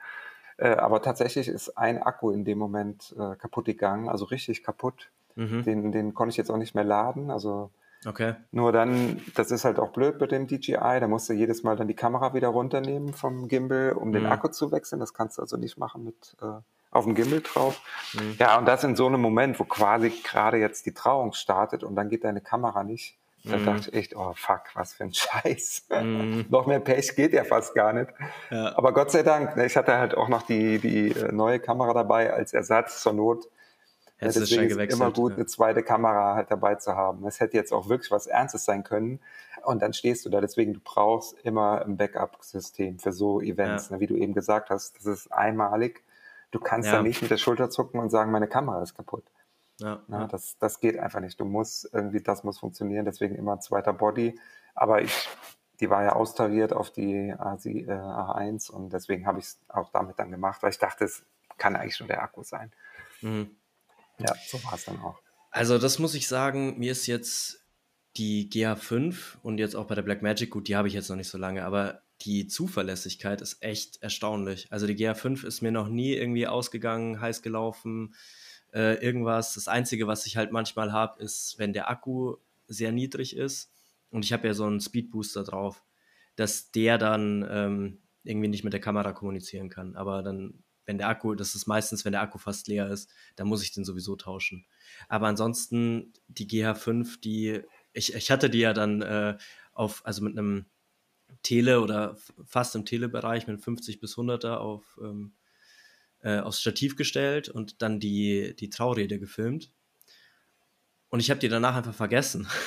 Äh, 0.57 0.69
aber 0.77 1.03
tatsächlich 1.03 1.49
ist 1.49 1.77
ein 1.77 2.03
Akku 2.03 2.31
in 2.31 2.45
dem 2.45 2.59
Moment 2.59 3.15
äh, 3.19 3.37
kaputt 3.37 3.65
gegangen, 3.67 4.09
also 4.09 4.27
richtig 4.27 4.63
kaputt. 4.63 5.11
Mhm. 5.37 5.63
Den, 5.65 5.93
den 5.93 6.15
konnte 6.15 6.31
ich 6.31 6.37
jetzt 6.37 6.51
auch 6.51 6.57
nicht 6.57 6.75
mehr 6.75 6.85
laden. 6.85 7.31
Also 7.31 7.71
Okay. 8.07 8.35
Nur 8.51 8.73
dann, 8.73 9.21
das 9.35 9.51
ist 9.51 9.65
halt 9.65 9.79
auch 9.79 9.91
blöd 9.91 10.21
mit 10.21 10.31
dem 10.31 10.47
DJI, 10.47 11.01
da 11.01 11.09
musst 11.09 11.29
du 11.29 11.33
jedes 11.33 11.63
Mal 11.63 11.77
dann 11.77 11.89
die 11.89 11.95
Kamera 11.95 12.35
wieder 12.35 12.49
runternehmen 12.49 13.15
vom 13.15 13.49
Gimbal, 13.49 13.93
um 13.93 14.09
mhm. 14.09 14.13
den 14.13 14.27
Akku 14.27 14.49
zu 14.49 14.73
wechseln. 14.73 15.01
Das 15.01 15.15
kannst 15.15 15.39
du 15.39 15.43
also 15.43 15.57
nicht 15.57 15.79
machen 15.79 16.05
mit 16.05 16.37
äh, 16.43 16.61
auf 16.91 17.05
dem 17.05 17.15
Gimbal 17.15 17.41
drauf. 17.41 17.81
Mhm. 18.13 18.37
Ja, 18.39 18.59
und 18.59 18.67
das 18.67 18.85
in 18.85 18.97
so 18.97 19.07
einem 19.07 19.21
Moment, 19.21 19.59
wo 19.59 19.65
quasi 19.65 20.11
gerade 20.23 20.59
jetzt 20.59 20.87
die 20.87 20.93
Trauung 20.93 21.33
startet 21.33 21.83
und 21.83 21.97
dann 21.97 22.09
geht 22.09 22.25
deine 22.25 22.41
Kamera 22.41 22.85
nicht. 22.85 23.17
Da 23.45 23.59
mhm. 23.59 23.67
dachte 23.67 23.91
ich 23.91 23.95
echt, 23.95 24.17
oh 24.17 24.33
fuck, 24.35 24.63
was 24.75 24.95
für 24.95 25.05
ein 25.05 25.15
Scheiß. 25.15 25.87
Mhm. 25.91 26.47
noch 26.49 26.67
mehr 26.67 26.81
Pech 26.81 27.15
geht 27.15 27.33
ja 27.33 27.45
fast 27.45 27.75
gar 27.75 27.93
nicht. 27.93 28.11
Ja. 28.51 28.77
Aber 28.77 28.93
Gott 28.93 29.11
sei 29.11 29.23
Dank, 29.23 29.57
ne, 29.57 29.67
ich 29.67 29.77
hatte 29.77 29.99
halt 29.99 30.17
auch 30.17 30.29
noch 30.29 30.43
die, 30.43 30.79
die 30.79 31.11
äh, 31.11 31.33
neue 31.33 31.61
Kamera 31.61 31.93
dabei 31.93 32.33
als 32.33 32.53
Ersatz 32.53 33.03
zur 33.03 33.13
Not 33.13 33.49
Hättest 34.17 34.51
ja, 34.51 34.63
deswegen 34.63 34.81
ist 34.81 34.93
es 34.93 34.99
immer 34.99 35.13
gut, 35.13 35.33
ja. 35.33 35.37
eine 35.37 35.47
zweite 35.47 35.83
Kamera 35.83 36.35
halt 36.35 36.51
dabei 36.51 36.77
zu 36.77 36.95
haben. 36.95 37.27
Es 37.27 37.41
hätte 37.41 37.57
jetzt 37.57 37.73
auch 37.73 37.89
wirklich 37.89 38.11
was 38.11 38.27
Ernstes 38.27 38.65
sein 38.65 38.85
können. 38.85 39.21
Und 39.65 39.83
dann 39.83 39.93
stehst 39.93 40.25
du 40.25 40.31
da. 40.31 40.41
Deswegen, 40.41 40.75
du 40.75 40.81
brauchst 40.83 41.35
immer 41.43 41.83
ein 41.83 41.97
Backup-System 41.97 42.99
für 42.99 43.13
so 43.13 43.41
Events. 43.41 43.89
Ja. 43.89 43.97
Ne? 43.97 44.01
Wie 44.01 44.07
du 44.07 44.17
eben 44.17 44.35
gesagt 44.35 44.71
hast, 44.71 44.97
das 44.97 45.07
ist 45.07 45.33
einmalig. 45.33 46.03
Du 46.53 46.61
kannst 46.61 46.87
ja. 46.87 46.97
da 46.97 47.03
nicht 47.03 47.23
mit 47.23 47.31
der 47.31 47.39
Schulter 47.39 47.71
zucken 47.71 47.99
und 47.99 48.11
sagen, 48.11 48.31
meine 48.31 48.47
Kamera 48.47 48.83
ist 48.83 48.95
kaputt. 48.95 49.25
Ja, 49.81 50.03
ne? 50.07 50.29
Das, 50.31 50.57
das 50.59 50.81
geht 50.81 50.99
einfach 50.99 51.21
nicht. 51.21 51.39
Du 51.41 51.45
musst 51.45 51.89
irgendwie, 51.93 52.21
das 52.21 52.45
muss 52.45 52.59
funktionieren. 52.59 53.05
Deswegen 53.05 53.35
immer 53.35 53.55
ein 53.55 53.61
zweiter 53.61 53.93
Body. 53.93 54.39
Aber 54.75 55.03
ich, 55.03 55.29
die 55.81 55.91
war 55.91 56.03
ja 56.03 56.13
austariert 56.13 56.73
auf 56.73 56.91
die 56.91 57.35
A1 57.35 58.71
und 58.71 58.93
deswegen 58.93 59.27
habe 59.27 59.39
ich 59.39 59.47
es 59.47 59.61
auch 59.69 59.91
damit 59.91 60.19
dann 60.19 60.31
gemacht, 60.31 60.63
weil 60.63 60.71
ich 60.71 60.79
dachte, 60.79 61.05
es 61.05 61.25
kann 61.59 61.77
eigentlich 61.77 61.97
schon 61.97 62.09
der 62.09 62.23
Akku 62.23 62.43
sein. 62.43 62.73
Mhm. 63.21 63.51
Ja, 64.19 64.35
so 64.47 64.63
war 64.65 64.75
es 64.75 64.85
dann 64.85 65.01
auch. 65.01 65.19
Also 65.51 65.79
das 65.79 65.99
muss 65.99 66.15
ich 66.15 66.29
sagen, 66.29 66.79
mir 66.79 66.93
ist 66.93 67.07
jetzt 67.07 67.65
die 68.17 68.49
GH5 68.49 69.39
und 69.43 69.59
jetzt 69.59 69.75
auch 69.75 69.87
bei 69.87 69.95
der 69.95 70.03
Blackmagic, 70.03 70.51
gut, 70.51 70.69
die 70.69 70.77
habe 70.77 70.89
ich 70.89 70.95
jetzt 70.95 71.09
noch 71.09 71.17
nicht 71.17 71.29
so 71.29 71.39
lange, 71.39 71.65
aber 71.65 72.03
die 72.23 72.47
Zuverlässigkeit 72.47 73.41
ist 73.41 73.63
echt 73.63 74.03
erstaunlich. 74.03 74.69
Also 74.71 74.87
die 74.87 74.95
GH5 74.95 75.45
ist 75.45 75.63
mir 75.63 75.73
noch 75.73 75.89
nie 75.89 76.15
irgendwie 76.15 76.47
ausgegangen, 76.47 77.21
heiß 77.21 77.43
gelaufen, 77.43 78.15
äh, 78.75 78.95
irgendwas. 78.95 79.55
Das 79.55 79.69
Einzige, 79.69 80.07
was 80.07 80.27
ich 80.27 80.37
halt 80.37 80.53
manchmal 80.53 80.93
habe, 80.93 81.23
ist, 81.23 81.55
wenn 81.59 81.73
der 81.73 81.89
Akku 81.89 82.37
sehr 82.67 82.93
niedrig 82.93 83.37
ist 83.37 83.73
und 84.11 84.25
ich 84.25 84.33
habe 84.33 84.47
ja 84.47 84.55
so 84.55 84.65
einen 84.65 84.81
Speedbooster 84.81 85.45
drauf, 85.45 85.83
dass 86.37 86.71
der 86.73 86.99
dann 86.99 87.47
ähm, 87.49 87.99
irgendwie 88.25 88.49
nicht 88.49 88.65
mit 88.65 88.73
der 88.73 88.81
Kamera 88.81 89.13
kommunizieren 89.13 89.69
kann. 89.69 89.97
Aber 89.97 90.23
dann, 90.23 90.65
wenn 90.87 90.99
der 90.99 91.09
Akku, 91.09 91.35
das 91.35 91.55
ist 91.55 91.67
meistens, 91.67 92.05
wenn 92.05 92.13
der 92.13 92.23
Akku 92.23 92.39
fast 92.39 92.67
leer 92.67 92.91
ist, 92.91 93.11
dann 93.37 93.47
muss 93.47 93.63
ich 93.63 93.73
den 93.73 93.85
sowieso 93.85 94.17
tauschen. 94.17 94.67
Aber 95.09 95.29
ansonsten 95.29 96.13
die 96.27 96.49
GH5, 96.49 97.21
die, 97.21 97.61
ich, 97.93 98.15
ich 98.15 98.31
hatte 98.31 98.51
die 98.51 98.59
ja 98.59 98.73
dann 98.73 99.03
äh, 99.03 99.37
auf, 99.73 100.05
also 100.05 100.23
mit 100.23 100.37
einem 100.37 100.67
Tele 101.43 101.81
oder 101.81 102.17
fast 102.45 102.75
im 102.75 102.85
Telebereich 102.85 103.47
mit 103.47 103.61
50 103.61 104.01
bis 104.01 104.17
100er 104.17 104.57
auf, 104.57 104.99
ähm, 105.03 105.35
äh, 106.25 106.41
aufs 106.41 106.61
Stativ 106.61 106.97
gestellt 106.97 107.49
und 107.49 107.83
dann 107.83 108.01
die, 108.01 108.57
die 108.59 108.71
Traurede 108.71 109.19
gefilmt. 109.19 109.71
Und 111.11 111.21
ich 111.21 111.31
habe 111.31 111.39
die 111.39 111.49
danach 111.49 111.77
einfach 111.77 111.95
vergessen. 111.95 112.49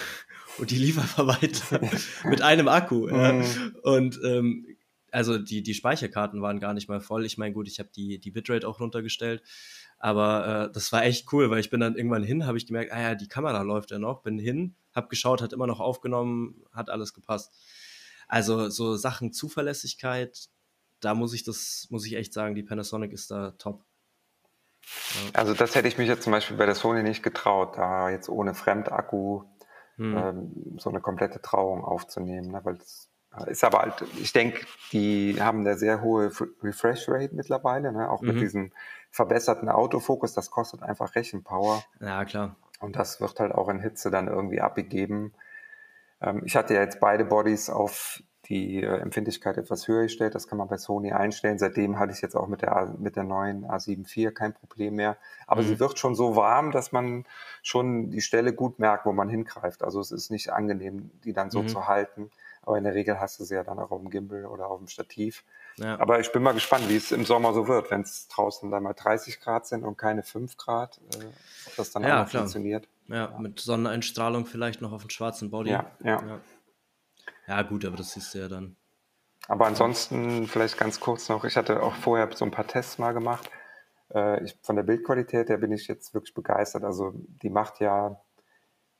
Und 0.60 0.72
die 0.72 0.80
lief 0.80 0.98
einfach 0.98 1.28
weiter 1.28 1.80
mit 2.28 2.42
einem 2.42 2.68
Akku. 2.68 3.08
Ja. 3.10 3.34
Mhm. 3.34 3.76
Und 3.84 4.20
ähm, 4.24 4.66
also 5.12 5.38
die, 5.38 5.62
die 5.62 5.76
Speicherkarten 5.76 6.42
waren 6.42 6.60
gar 6.60 6.74
nicht 6.74 6.90
mal 6.90 7.00
voll. 7.00 7.28
Ich 7.28 7.38
meine, 7.38 7.54
gut, 7.54 7.68
ich 7.68 7.78
habe 7.78 7.90
die, 7.96 8.18
die 8.18 8.32
Bitrate 8.32 8.68
auch 8.68 8.80
runtergestellt. 8.80 9.44
Aber 10.00 10.70
äh, 10.70 10.74
das 10.74 10.92
war 10.92 11.04
echt 11.04 11.32
cool, 11.32 11.52
weil 11.52 11.60
ich 11.60 11.70
bin 11.70 11.80
dann 11.80 11.96
irgendwann 11.96 12.24
hin, 12.24 12.48
habe 12.48 12.58
ich 12.58 12.66
gemerkt, 12.66 12.92
ah 12.92 13.00
ja, 13.00 13.14
die 13.14 13.28
Kamera 13.28 13.62
läuft 13.62 13.92
ja 13.92 14.00
noch, 14.00 14.24
bin 14.24 14.40
hin, 14.40 14.74
habe 14.96 15.10
geschaut, 15.10 15.44
hat 15.44 15.54
immer 15.54 15.68
noch 15.68 15.80
aufgenommen, 15.80 16.64
hat 16.72 16.90
alles 16.90 17.14
gepasst. 17.14 17.54
Also 18.28 18.70
so 18.70 18.96
Sachen 18.96 19.32
Zuverlässigkeit, 19.32 20.50
da 21.00 21.14
muss 21.14 21.34
ich 21.34 21.44
das, 21.44 21.88
muss 21.90 22.06
ich 22.06 22.16
echt 22.16 22.34
sagen, 22.34 22.56
die 22.56 22.64
Panasonic 22.64 23.12
ist 23.12 23.32
da 23.32 23.52
top. 23.52 23.84
Ja. 24.84 25.40
Also 25.40 25.54
das 25.54 25.76
hätte 25.76 25.88
ich 25.88 25.98
mich 25.98 26.08
jetzt 26.08 26.24
zum 26.24 26.32
Beispiel 26.32 26.58
bei 26.58 26.66
der 26.66 26.76
Sony 26.76 27.04
nicht 27.04 27.24
getraut, 27.24 27.78
da 27.78 28.10
jetzt 28.10 28.30
ohne 28.30 28.54
Fremdakku 28.54 29.44
hm. 29.96 30.18
ähm, 30.18 30.78
so 30.78 30.90
eine 30.90 31.02
komplette 31.02 31.42
Trauung 31.42 31.84
aufzunehmen, 31.84 32.52
ne? 32.52 32.62
weil 32.64 32.78
das 32.78 33.10
äh, 33.36 33.52
ist 33.52 33.64
aber 33.64 33.80
halt, 33.80 34.04
ich 34.22 34.32
denke, 34.32 34.66
die 34.92 35.42
haben 35.42 35.60
eine 35.60 35.78
sehr 35.78 36.02
hohe 36.02 36.32
Refresh 36.62 37.10
Rate 37.10 37.36
mittlerweile, 37.36 37.92
ne? 37.92 38.10
auch 38.10 38.22
mhm. 38.22 38.28
mit 38.30 38.42
diesem 38.42 38.72
verbesserten 39.12 39.70
Autofokus, 39.70 40.34
das 40.34 40.52
kostet 40.52 40.84
einfach 40.84 41.16
Rechenpower. 41.16 41.84
Ja, 42.00 42.24
klar. 42.26 42.56
Und 42.80 42.96
das 42.96 43.20
wird 43.20 43.40
halt 43.40 43.52
auch 43.52 43.70
in 43.70 43.80
Hitze 43.80 44.12
dann 44.12 44.28
irgendwie 44.28 44.62
abgegeben. 44.62 45.34
Ähm, 46.22 46.44
ich 46.46 46.56
hatte 46.56 46.76
ja 46.76 46.82
jetzt 46.82 47.00
beide 47.00 47.26
Bodies 47.26 47.70
auf 47.70 48.22
die 48.50 48.82
äh, 48.82 48.98
Empfindlichkeit 49.00 49.58
etwas 49.58 49.88
höher 49.88 50.04
gestellt. 50.04 50.36
Das 50.36 50.48
kann 50.48 50.58
man 50.58 50.68
bei 50.68 50.78
Sony 50.78 51.12
einstellen. 51.12 51.60
Seitdem 51.60 52.00
hatte 52.00 52.14
ich 52.14 52.22
jetzt 52.22 52.36
auch 52.36 52.48
mit 52.48 52.62
der, 52.62 52.96
mit 52.98 53.16
der 53.16 53.24
neuen 53.24 53.66
A7 53.66 54.06
IV 54.06 54.34
kein 54.34 54.54
Problem 54.54 54.96
mehr. 54.96 55.18
Aber 55.46 55.62
mhm. 55.62 55.68
sie 55.68 55.80
wird 55.80 56.00
schon 56.00 56.16
so 56.16 56.36
warm, 56.36 56.72
dass 56.72 56.92
man 56.92 57.26
schon 57.62 58.10
die 58.10 58.22
Stelle 58.22 58.54
gut 58.54 58.80
merkt, 58.80 59.06
wo 59.06 59.12
man 59.12 59.30
hingreift. 59.30 59.84
Also 59.84 60.00
es 60.00 60.12
ist 60.12 60.32
nicht 60.32 60.52
angenehm, 60.52 61.12
die 61.24 61.34
dann 61.34 61.50
so 61.50 61.64
mhm. 61.64 61.68
zu 61.68 61.88
halten. 61.88 62.32
Aber 62.62 62.78
in 62.78 62.84
der 62.84 62.96
Regel 62.96 63.20
hast 63.20 63.40
du 63.40 63.46
sie 63.46 63.56
ja 63.56 63.64
dann 63.64 63.80
auch 63.80 63.92
auf 63.92 64.02
dem 64.02 64.10
Gimbal 64.10 64.46
oder 64.46 64.68
auf 64.68 64.80
dem 64.80 64.90
Stativ. 64.90 65.46
Ja. 65.78 66.00
Aber 66.00 66.20
ich 66.20 66.32
bin 66.34 66.44
mal 66.44 66.54
gespannt, 66.54 66.90
wie 66.90 66.98
es 66.98 67.14
im 67.14 67.24
Sommer 67.24 67.54
so 67.54 67.68
wird, 67.68 67.92
wenn 67.92 68.02
es 68.02 68.28
draußen 68.28 68.70
dann 68.72 68.84
mal 68.84 68.94
30 68.94 69.40
Grad 69.40 69.68
sind 69.68 69.84
und 69.84 69.98
keine 69.98 70.24
5 70.24 70.58
Grad, 70.58 71.00
äh, 71.14 71.26
ob 71.68 71.76
das 71.78 71.92
dann 71.92 72.04
ja, 72.04 72.24
auch 72.24 72.28
funktioniert. 72.28 72.88
Ja, 73.08 73.16
ja, 73.16 73.40
mit 73.40 73.60
Sonneneinstrahlung 73.62 74.46
vielleicht 74.46 74.82
noch 74.82 74.92
auf 74.92 75.02
dem 75.02 75.10
schwarzen 75.10 75.50
Body. 75.50 75.70
Ja, 75.70 75.92
ja. 76.04 76.42
Ja. 77.48 77.62
Gut, 77.64 77.86
aber 77.86 77.98
das 77.98 78.12
siehst 78.12 78.34
du 78.34 78.40
ja 78.40 78.48
dann. 78.48 78.76
Aber 79.48 79.66
ansonsten 79.66 80.48
vielleicht 80.48 80.78
ganz 80.78 81.00
kurz 81.00 81.30
noch, 81.30 81.46
ich 81.46 81.56
hatte 81.56 81.82
auch 81.82 81.96
vorher 81.96 82.30
so 82.36 82.44
ein 82.44 82.52
paar 82.52 82.68
Tests 82.68 82.98
mal 82.98 83.14
gemacht. 83.14 83.50
Äh, 84.14 84.44
ich, 84.44 84.58
von 84.62 84.76
der 84.76 84.84
Bildqualität 84.84 85.50
her 85.50 85.58
bin 85.58 85.72
ich 85.72 85.88
jetzt 85.88 86.14
wirklich 86.14 86.34
begeistert. 86.34 86.84
Also 86.84 87.14
die 87.16 87.50
macht 87.50 87.80
ja, 87.80 88.22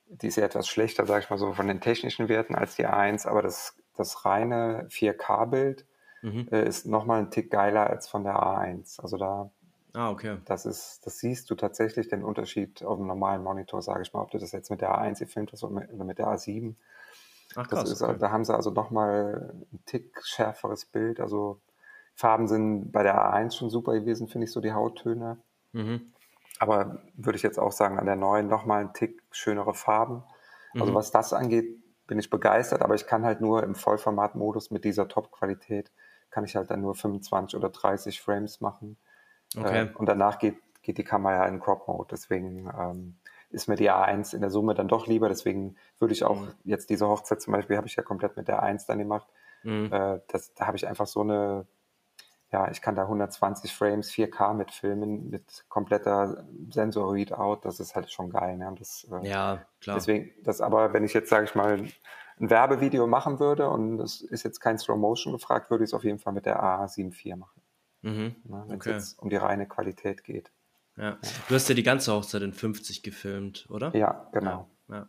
die 0.06 0.28
ist 0.28 0.36
ja 0.36 0.44
etwas 0.44 0.68
schlechter, 0.68 1.06
sage 1.06 1.24
ich 1.24 1.30
mal 1.30 1.38
so, 1.38 1.52
von 1.52 1.68
den 1.68 1.80
technischen 1.80 2.28
Werten 2.28 2.54
als 2.54 2.76
die 2.76 2.86
A1, 2.86 3.26
aber 3.26 3.42
das, 3.42 3.76
das 3.94 4.24
reine 4.24 4.86
4K-Bild 4.90 5.86
mhm. 6.22 6.48
äh, 6.50 6.66
ist 6.66 6.86
nochmal 6.86 7.20
ein 7.20 7.30
Tick 7.30 7.50
geiler 7.50 7.88
als 7.88 8.08
von 8.08 8.24
der 8.24 8.36
A1. 8.36 9.00
Also 9.02 9.18
da, 9.18 9.50
ah, 9.92 10.10
okay. 10.10 10.38
das 10.46 10.64
ist, 10.64 11.00
das 11.04 11.18
siehst 11.18 11.50
du 11.50 11.56
tatsächlich 11.56 12.08
den 12.08 12.24
Unterschied 12.24 12.82
auf 12.84 12.96
dem 12.96 13.06
normalen 13.06 13.42
Monitor, 13.42 13.82
sage 13.82 14.02
ich 14.02 14.12
mal, 14.14 14.22
ob 14.22 14.30
du 14.30 14.38
das 14.38 14.52
jetzt 14.52 14.70
mit 14.70 14.80
der 14.80 14.98
A1 14.98 15.18
gefilmt 15.18 15.52
hast 15.52 15.62
oder 15.62 16.04
mit 16.04 16.18
der 16.18 16.28
A7. 16.28 16.74
Ach, 17.56 17.66
krass, 17.66 17.90
ist, 17.90 18.02
okay. 18.02 18.16
Da 18.18 18.30
haben 18.30 18.44
sie 18.44 18.54
also 18.54 18.70
nochmal 18.70 19.54
ein 19.72 19.80
Tick 19.86 20.20
schärferes 20.24 20.84
Bild. 20.84 21.20
Also 21.20 21.60
Farben 22.14 22.48
sind 22.48 22.92
bei 22.92 23.02
der 23.02 23.16
A1 23.16 23.56
schon 23.56 23.70
super 23.70 23.94
gewesen, 23.94 24.28
finde 24.28 24.46
ich, 24.46 24.52
so 24.52 24.60
die 24.60 24.72
Hauttöne. 24.72 25.38
Mhm. 25.72 26.12
Aber 26.58 27.02
würde 27.14 27.36
ich 27.36 27.42
jetzt 27.42 27.58
auch 27.58 27.72
sagen, 27.72 27.98
an 27.98 28.06
der 28.06 28.16
neuen 28.16 28.48
nochmal 28.48 28.80
ein 28.80 28.92
Tick 28.92 29.22
schönere 29.30 29.74
Farben. 29.74 30.24
Also 30.74 30.86
mhm. 30.86 30.94
was 30.94 31.10
das 31.10 31.32
angeht, 31.32 31.82
bin 32.06 32.18
ich 32.18 32.30
begeistert, 32.30 32.82
aber 32.82 32.94
ich 32.94 33.06
kann 33.06 33.24
halt 33.24 33.40
nur 33.40 33.62
im 33.62 33.74
Vollformatmodus 33.74 34.70
mit 34.70 34.84
dieser 34.84 35.08
Top-Qualität, 35.08 35.92
kann 36.30 36.44
ich 36.44 36.56
halt 36.56 36.70
dann 36.70 36.80
nur 36.80 36.94
25 36.94 37.56
oder 37.56 37.68
30 37.68 38.20
Frames 38.20 38.60
machen. 38.60 38.96
Okay. 39.56 39.86
Äh, 39.86 39.94
und 39.94 40.06
danach 40.06 40.38
geht, 40.38 40.56
geht 40.82 40.98
die 40.98 41.04
Kamera 41.04 41.34
ja 41.34 41.44
in 41.46 41.60
Crop-Mode. 41.60 42.08
Deswegen 42.10 42.70
ähm, 42.76 43.16
ist 43.50 43.68
mir 43.68 43.76
die 43.76 43.90
A1 43.90 44.34
in 44.34 44.40
der 44.40 44.50
Summe 44.50 44.74
dann 44.74 44.88
doch 44.88 45.06
lieber. 45.06 45.28
Deswegen 45.28 45.76
würde 45.98 46.12
ich 46.12 46.24
auch 46.24 46.40
mhm. 46.40 46.54
jetzt 46.64 46.90
diese 46.90 47.08
Hochzeit 47.08 47.40
zum 47.40 47.52
Beispiel, 47.52 47.76
habe 47.76 47.86
ich 47.86 47.96
ja 47.96 48.02
komplett 48.02 48.36
mit 48.36 48.48
der 48.48 48.62
A1 48.62 48.86
dann 48.86 48.98
gemacht. 48.98 49.26
Mhm. 49.62 49.92
Äh, 49.92 50.20
das, 50.28 50.54
da 50.54 50.66
habe 50.66 50.76
ich 50.76 50.86
einfach 50.86 51.06
so 51.06 51.20
eine, 51.20 51.66
ja, 52.50 52.70
ich 52.70 52.80
kann 52.80 52.94
da 52.94 53.02
120 53.02 53.74
Frames 53.74 54.10
4K 54.10 54.54
mit 54.54 54.70
filmen, 54.70 55.30
mit 55.30 55.64
kompletter 55.68 56.44
Sensor-Readout. 56.70 57.60
Das 57.62 57.80
ist 57.80 57.94
halt 57.94 58.10
schon 58.10 58.30
geil. 58.30 58.56
Ne? 58.56 58.74
Das, 58.78 59.06
äh, 59.10 59.28
ja, 59.28 59.64
klar. 59.80 59.96
Deswegen, 59.96 60.30
das 60.42 60.60
aber, 60.60 60.92
wenn 60.92 61.04
ich 61.04 61.14
jetzt, 61.14 61.30
sage 61.30 61.44
ich 61.44 61.54
mal, 61.54 61.82
ein 62.40 62.50
Werbevideo 62.50 63.06
machen 63.06 63.40
würde 63.40 63.68
und 63.68 63.98
es 64.00 64.20
ist 64.20 64.44
jetzt 64.44 64.60
kein 64.60 64.78
Slow 64.78 64.98
Motion 64.98 65.32
gefragt, 65.32 65.70
würde 65.70 65.84
ich 65.84 65.90
es 65.90 65.94
auf 65.94 66.04
jeden 66.04 66.18
Fall 66.18 66.32
mit 66.32 66.46
der 66.46 66.62
A74 66.62 67.36
machen. 67.36 67.62
Mhm. 68.02 68.36
Ne? 68.44 68.64
Wenn 68.68 68.76
okay. 68.76 68.90
es 68.90 68.96
jetzt 69.08 69.18
um 69.18 69.28
die 69.28 69.36
reine 69.36 69.66
Qualität 69.66 70.22
geht. 70.24 70.52
Ja. 70.98 71.18
Du 71.48 71.54
hast 71.54 71.68
ja 71.68 71.74
die 71.74 71.82
ganze 71.82 72.12
Hochzeit 72.12 72.42
in 72.42 72.52
50 72.52 73.02
gefilmt, 73.02 73.66
oder? 73.70 73.94
Ja, 73.96 74.28
genau. 74.32 74.68
Ja, 74.88 74.96
ja. 74.96 75.08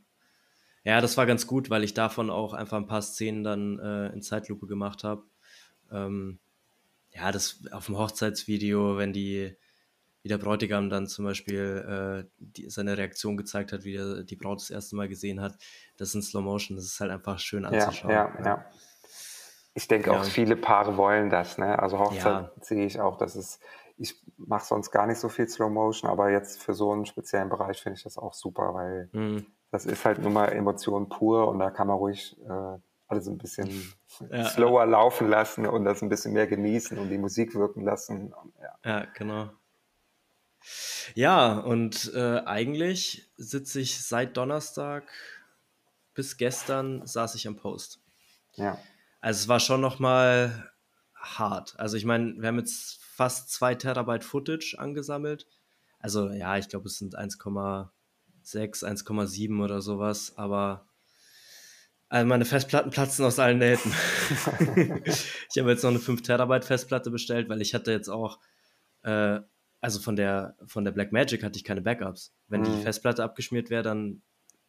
ja 0.84 1.02
das 1.02 1.18
war 1.18 1.26
ganz 1.26 1.48
gut, 1.48 1.70
weil 1.70 1.84
ich 1.84 1.94
davon 1.94 2.30
auch 2.30 2.54
einfach 2.54 2.78
ein 2.78 2.86
paar 2.88 3.02
Szenen 3.02 3.44
dann 3.44 3.80
äh, 3.80 4.08
in 4.14 4.22
Zeitlupe 4.22 4.68
gemacht 4.68 5.04
habe. 5.04 5.24
Ähm, 5.92 6.40
ja, 7.12 7.32
das 7.32 7.62
auf 7.72 7.88
dem 7.88 7.98
Hochzeitsvideo, 7.98 8.98
wenn 8.98 9.14
die, 9.14 9.56
wie 10.22 10.30
der 10.30 10.38
Bräutigam 10.38 10.92
dann 10.92 11.08
zum 11.08 11.26
Beispiel 11.26 12.24
äh, 12.24 12.30
die, 12.38 12.70
seine 12.70 12.98
Reaktion 12.98 13.36
gezeigt 13.36 13.74
hat, 13.74 13.84
wie 13.84 13.94
der, 13.94 14.24
die 14.24 14.36
Braut 14.36 14.62
das 14.62 14.70
erste 14.70 14.96
Mal 14.96 15.08
gesehen 15.08 15.42
hat, 15.42 15.58
das 15.98 16.14
in 16.14 16.22
Slow 16.22 16.44
Motion, 16.44 16.78
das 16.78 16.86
ist 16.86 17.00
halt 17.00 17.12
einfach 17.12 17.40
schön 17.40 17.66
anzuschauen. 17.66 18.14
Ja, 18.14 18.32
ja, 18.38 18.46
ja. 18.46 18.66
Ich 19.74 19.88
denke 19.88 20.12
auch, 20.12 20.24
viele 20.24 20.56
Paare 20.56 20.98
wollen 20.98 21.30
das. 21.30 21.58
Ne? 21.58 21.80
Also 21.80 22.00
Hochzeit 22.00 22.52
sehe 22.66 22.86
ich 22.86 23.00
auch, 23.00 23.18
dass 23.18 23.36
es 23.36 23.60
ich 24.00 24.16
mache 24.38 24.66
sonst 24.66 24.92
gar 24.92 25.06
nicht 25.06 25.20
so 25.20 25.30
viel 25.30 25.48
Slow 25.48 25.70
Motion, 25.70 26.10
aber 26.10 26.32
jetzt 26.32 26.64
für 26.64 26.74
so 26.74 26.92
einen 26.92 27.06
speziellen 27.06 27.50
Bereich 27.50 27.82
finde 27.82 27.98
ich 27.98 28.04
das 28.04 28.18
auch 28.18 28.34
super, 28.34 28.74
weil 28.74 29.10
mhm. 29.12 29.46
das 29.72 29.86
ist 29.86 30.06
halt 30.06 30.20
nur 30.20 30.32
mal 30.32 30.48
Emotion 30.48 31.10
pur 31.10 31.48
und 31.50 31.60
da 31.60 31.70
kann 31.70 31.88
man 31.88 31.98
ruhig 31.98 32.38
äh, 32.42 32.78
alles 33.08 33.28
ein 33.28 33.38
bisschen 33.38 33.70
ja, 34.32 34.46
slower 34.46 34.86
ja. 34.86 34.90
laufen 34.92 35.28
lassen 35.28 35.68
und 35.68 35.84
das 35.84 36.02
ein 36.02 36.10
bisschen 36.10 36.34
mehr 36.34 36.48
genießen 36.48 36.98
und 36.98 37.10
die 37.10 37.18
Musik 37.18 37.56
wirken 37.56 37.84
lassen. 37.84 38.34
Ja, 38.62 38.80
ja 38.86 39.06
genau. 39.14 39.50
Ja, 41.16 41.60
und 41.60 42.12
äh, 42.14 42.42
eigentlich 42.46 43.32
sitze 43.38 43.80
ich 43.80 44.06
seit 44.06 44.38
Donnerstag 44.38 45.04
bis 46.14 46.38
gestern 46.38 47.06
saß 47.06 47.36
ich 47.36 47.48
am 47.48 47.56
Post. 47.56 48.02
Ja. 48.56 48.78
Also 49.22 49.40
es 49.40 49.48
war 49.48 49.60
schon 49.60 49.82
noch 49.82 50.00
mal 50.00 50.72
hart. 51.16 51.80
Also 51.80 51.98
ich 51.98 52.06
meine, 52.06 52.36
wir 52.38 52.50
haben 52.50 52.60
jetzt 52.60 53.00
fast 53.20 53.52
2 53.52 53.76
Terabyte 53.76 54.24
Footage 54.24 54.78
angesammelt. 54.78 55.46
Also 56.00 56.30
ja, 56.30 56.58
ich 56.58 56.70
glaube, 56.70 56.88
es 56.88 56.98
sind 56.98 57.20
1,6, 57.20 57.90
1,7 58.46 59.62
oder 59.62 59.82
sowas, 59.82 60.38
aber 60.38 60.88
also 62.08 62.26
meine 62.26 62.46
Festplatten 62.46 62.92
platzen 62.92 63.26
aus 63.26 63.38
allen 63.38 63.58
Nähten. 63.58 63.92
ich 65.06 65.58
habe 65.58 65.70
jetzt 65.70 65.84
noch 65.84 65.90
eine 65.90 66.00
5 66.00 66.22
Terabyte 66.22 66.64
Festplatte 66.64 67.12
bestellt, 67.12 67.50
weil 67.50 67.62
ich 67.62 67.76
hatte 67.76 67.92
jetzt 67.92 68.08
auch, 68.08 68.40
äh, 69.02 69.42
also 69.82 70.00
von 70.00 70.16
der, 70.16 70.56
von 70.66 70.86
der 70.86 70.94
Blackmagic 70.94 71.44
hatte 71.44 71.58
ich 71.58 71.66
keine 71.66 71.82
Backups. 71.82 72.34
Wenn 72.48 72.62
mhm. 72.62 72.78
die 72.78 72.84
Festplatte 72.84 73.26
abgeschmiert 73.26 73.70
wäre, 73.70 73.84
dann 73.84 74.22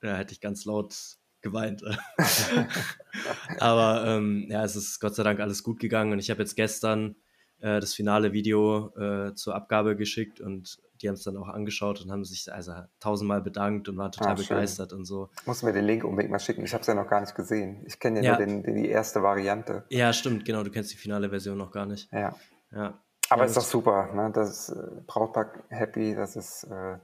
ja, 0.02 0.16
hätte 0.16 0.32
ich 0.32 0.40
ganz 0.40 0.64
laut 0.64 0.96
geweint. 1.40 1.84
Aber 3.60 4.04
ähm, 4.08 4.48
ja, 4.50 4.64
es 4.64 4.74
ist 4.74 4.98
Gott 4.98 5.14
sei 5.14 5.22
Dank 5.22 5.38
alles 5.38 5.62
gut 5.62 5.78
gegangen 5.78 6.10
und 6.12 6.18
ich 6.18 6.30
habe 6.30 6.42
jetzt 6.42 6.56
gestern 6.56 7.14
äh, 7.60 7.80
das 7.80 7.94
finale 7.94 8.32
Video 8.32 8.92
äh, 8.96 9.34
zur 9.34 9.54
Abgabe 9.54 9.96
geschickt 9.96 10.40
und 10.40 10.78
die 11.00 11.08
haben 11.08 11.14
es 11.14 11.22
dann 11.22 11.36
auch 11.36 11.48
angeschaut 11.48 12.02
und 12.02 12.10
haben 12.10 12.24
sich 12.24 12.52
also 12.52 12.72
tausendmal 13.00 13.40
bedankt 13.40 13.88
und 13.88 13.96
waren 13.96 14.12
total 14.12 14.32
ah, 14.32 14.34
begeistert 14.34 14.92
und 14.92 15.04
so. 15.04 15.30
Muss 15.46 15.62
mir 15.62 15.72
den 15.72 15.84
Link 15.84 16.04
unbedingt 16.04 16.30
mal 16.30 16.38
schicken. 16.38 16.64
Ich 16.64 16.72
habe 16.72 16.82
es 16.82 16.86
ja 16.86 16.94
noch 16.94 17.08
gar 17.08 17.20
nicht 17.20 17.34
gesehen. 17.34 17.82
Ich 17.86 17.98
kenne 17.98 18.22
ja, 18.22 18.32
ja, 18.32 18.38
nur 18.38 18.46
den, 18.46 18.62
den, 18.62 18.74
die 18.74 18.88
erste 18.88 19.22
Variante. 19.22 19.84
Ja, 19.88 20.12
stimmt, 20.12 20.44
genau. 20.44 20.62
Du 20.62 20.70
kennst 20.70 20.92
die 20.92 20.96
finale 20.96 21.30
Version 21.30 21.56
noch 21.56 21.70
gar 21.70 21.86
nicht. 21.86 22.10
Ja. 22.12 22.34
Ja. 22.72 22.98
Aber 23.30 23.42
ja, 23.42 23.46
ist 23.46 23.56
doch 23.56 23.62
super, 23.62 24.12
ne? 24.12 24.32
Das 24.34 24.70
äh, 24.70 24.74
Brautpaar 25.06 25.52
happy, 25.68 26.16
das 26.16 26.34
ist 26.34 26.64
äh, 26.64 26.98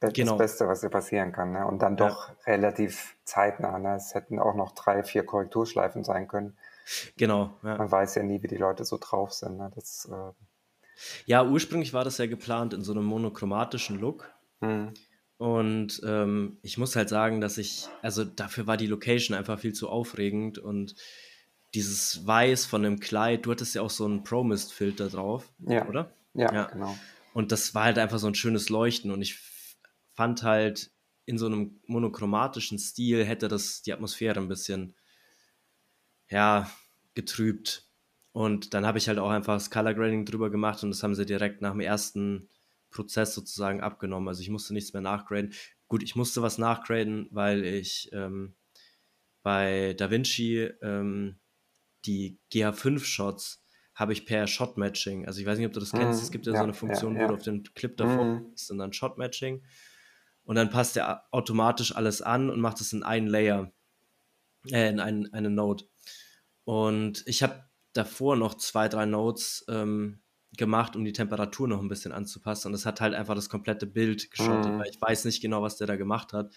das 0.00 0.14
genau. 0.14 0.36
Beste, 0.36 0.66
was 0.66 0.80
dir 0.80 0.88
passieren 0.88 1.32
kann. 1.32 1.52
Ne? 1.52 1.66
Und 1.66 1.82
dann 1.82 1.96
doch 1.96 2.30
relativ 2.46 3.14
zeitnah. 3.24 3.78
Ne? 3.78 3.96
Es 3.96 4.14
hätten 4.14 4.38
auch 4.38 4.54
noch 4.54 4.72
drei, 4.72 5.02
vier 5.02 5.24
Korrekturschleifen 5.24 6.02
sein 6.02 6.28
können. 6.28 6.56
Genau. 7.16 7.58
Ja. 7.62 7.78
Man 7.78 7.90
weiß 7.90 8.14
ja 8.16 8.22
nie, 8.22 8.42
wie 8.42 8.48
die 8.48 8.56
Leute 8.56 8.84
so 8.84 8.98
drauf 9.00 9.32
sind. 9.32 9.56
Ne? 9.56 9.70
Das, 9.74 10.08
äh, 10.10 10.32
ja, 11.26 11.44
ursprünglich 11.44 11.92
war 11.92 12.04
das 12.04 12.18
ja 12.18 12.26
geplant 12.26 12.72
in 12.72 12.82
so 12.82 12.92
einem 12.92 13.04
monochromatischen 13.04 13.98
Look. 13.98 14.32
Mhm. 14.60 14.94
Und 15.38 16.00
ähm, 16.04 16.58
ich 16.62 16.78
muss 16.78 16.96
halt 16.96 17.08
sagen, 17.08 17.40
dass 17.40 17.58
ich, 17.58 17.88
also 18.00 18.24
dafür 18.24 18.66
war 18.66 18.76
die 18.76 18.86
Location 18.86 19.36
einfach 19.36 19.58
viel 19.58 19.74
zu 19.74 19.88
aufregend 19.88 20.58
und 20.58 20.94
dieses 21.74 22.26
Weiß 22.26 22.64
von 22.64 22.82
dem 22.82 23.00
Kleid, 23.00 23.44
du 23.44 23.50
hattest 23.50 23.74
ja 23.74 23.82
auch 23.82 23.90
so 23.90 24.06
einen 24.06 24.24
Promist-Filter 24.24 25.10
drauf, 25.10 25.46
ja. 25.58 25.86
oder? 25.86 26.10
Ja, 26.32 26.52
ja, 26.54 26.64
genau. 26.64 26.96
Und 27.34 27.52
das 27.52 27.74
war 27.74 27.84
halt 27.84 27.98
einfach 27.98 28.18
so 28.18 28.28
ein 28.28 28.34
schönes 28.34 28.70
Leuchten 28.70 29.10
und 29.10 29.20
ich 29.20 29.38
fand 30.14 30.42
halt 30.42 30.90
in 31.26 31.36
so 31.36 31.46
einem 31.46 31.80
monochromatischen 31.86 32.78
Stil 32.78 33.24
hätte 33.24 33.48
das 33.48 33.82
die 33.82 33.92
Atmosphäre 33.92 34.40
ein 34.40 34.48
bisschen, 34.48 34.94
ja, 36.28 36.70
getrübt. 37.14 37.84
Und 38.32 38.74
dann 38.74 38.86
habe 38.86 38.98
ich 38.98 39.08
halt 39.08 39.18
auch 39.18 39.30
einfach 39.30 39.54
das 39.54 39.70
Color 39.70 39.94
Grading 39.94 40.26
drüber 40.26 40.50
gemacht 40.50 40.82
und 40.82 40.90
das 40.90 41.02
haben 41.02 41.14
sie 41.14 41.24
direkt 41.24 41.62
nach 41.62 41.72
dem 41.72 41.80
ersten 41.80 42.48
Prozess 42.90 43.34
sozusagen 43.34 43.80
abgenommen. 43.80 44.28
Also 44.28 44.42
ich 44.42 44.50
musste 44.50 44.74
nichts 44.74 44.92
mehr 44.92 45.02
nachgraden. 45.02 45.52
Gut, 45.88 46.02
ich 46.02 46.16
musste 46.16 46.42
was 46.42 46.58
nachgraden, 46.58 47.28
weil 47.30 47.64
ich 47.64 48.10
ähm, 48.12 48.54
bei 49.42 49.94
DaVinci 49.94 50.70
ähm, 50.82 51.38
die 52.04 52.38
GH5-Shots 52.52 53.64
habe 53.94 54.12
ich 54.12 54.26
per 54.26 54.46
Shot-Matching. 54.46 55.26
Also 55.26 55.40
ich 55.40 55.46
weiß 55.46 55.56
nicht, 55.56 55.66
ob 55.66 55.72
du 55.72 55.80
das 55.80 55.92
kennst. 55.92 56.20
Mm, 56.20 56.24
es 56.24 56.30
gibt 56.30 56.46
ja, 56.46 56.52
ja, 56.52 56.58
so 56.58 56.64
eine 56.64 56.74
Funktion, 56.74 57.14
ja, 57.14 57.22
ja. 57.22 57.24
wo 57.24 57.30
du 57.30 57.36
auf 57.38 57.42
den 57.42 57.62
Clip 57.62 57.96
davor 57.96 58.24
mm. 58.24 58.50
bist 58.50 58.70
und 58.70 58.78
dann 58.78 58.92
Shot-Matching. 58.92 59.64
Und 60.44 60.56
dann 60.56 60.70
passt 60.70 60.96
der 60.96 61.24
automatisch 61.32 61.96
alles 61.96 62.22
an 62.22 62.50
und 62.50 62.60
macht 62.60 62.80
es 62.80 62.92
in 62.92 63.02
einen 63.02 63.26
Layer, 63.26 63.72
äh, 64.70 64.90
in 64.90 65.00
einen, 65.00 65.32
eine 65.32 65.50
Node. 65.50 65.84
Und 66.66 67.22
ich 67.26 67.44
habe 67.44 67.64
davor 67.92 68.34
noch 68.34 68.54
zwei, 68.54 68.88
drei 68.88 69.06
Notes 69.06 69.64
ähm, 69.68 70.18
gemacht, 70.56 70.96
um 70.96 71.04
die 71.04 71.12
Temperatur 71.12 71.68
noch 71.68 71.80
ein 71.80 71.88
bisschen 71.88 72.10
anzupassen. 72.10 72.68
Und 72.68 72.74
es 72.74 72.84
hat 72.84 73.00
halt 73.00 73.14
einfach 73.14 73.36
das 73.36 73.48
komplette 73.48 73.86
Bild 73.86 74.32
geschottet, 74.32 74.72
mhm. 74.72 74.80
weil 74.80 74.90
ich 74.90 75.00
weiß 75.00 75.26
nicht 75.26 75.40
genau, 75.40 75.62
was 75.62 75.76
der 75.76 75.86
da 75.86 75.94
gemacht 75.94 76.32
hat. 76.32 76.52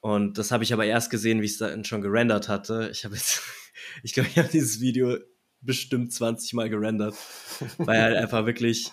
Und 0.00 0.38
das 0.38 0.50
habe 0.50 0.64
ich 0.64 0.72
aber 0.72 0.86
erst 0.86 1.08
gesehen, 1.08 1.40
wie 1.40 1.44
ich 1.44 1.52
es 1.52 1.58
dann 1.58 1.84
schon 1.84 2.02
gerendert 2.02 2.48
hatte. 2.48 2.88
Ich 2.90 3.04
habe 3.04 3.14
jetzt, 3.14 3.42
ich 4.02 4.12
glaube, 4.12 4.28
ich 4.28 4.38
habe 4.38 4.48
dieses 4.48 4.80
Video 4.80 5.16
bestimmt 5.60 6.12
20 6.12 6.54
Mal 6.54 6.68
gerendert, 6.68 7.14
weil 7.78 8.02
halt 8.02 8.16
einfach 8.18 8.44
wirklich 8.44 8.90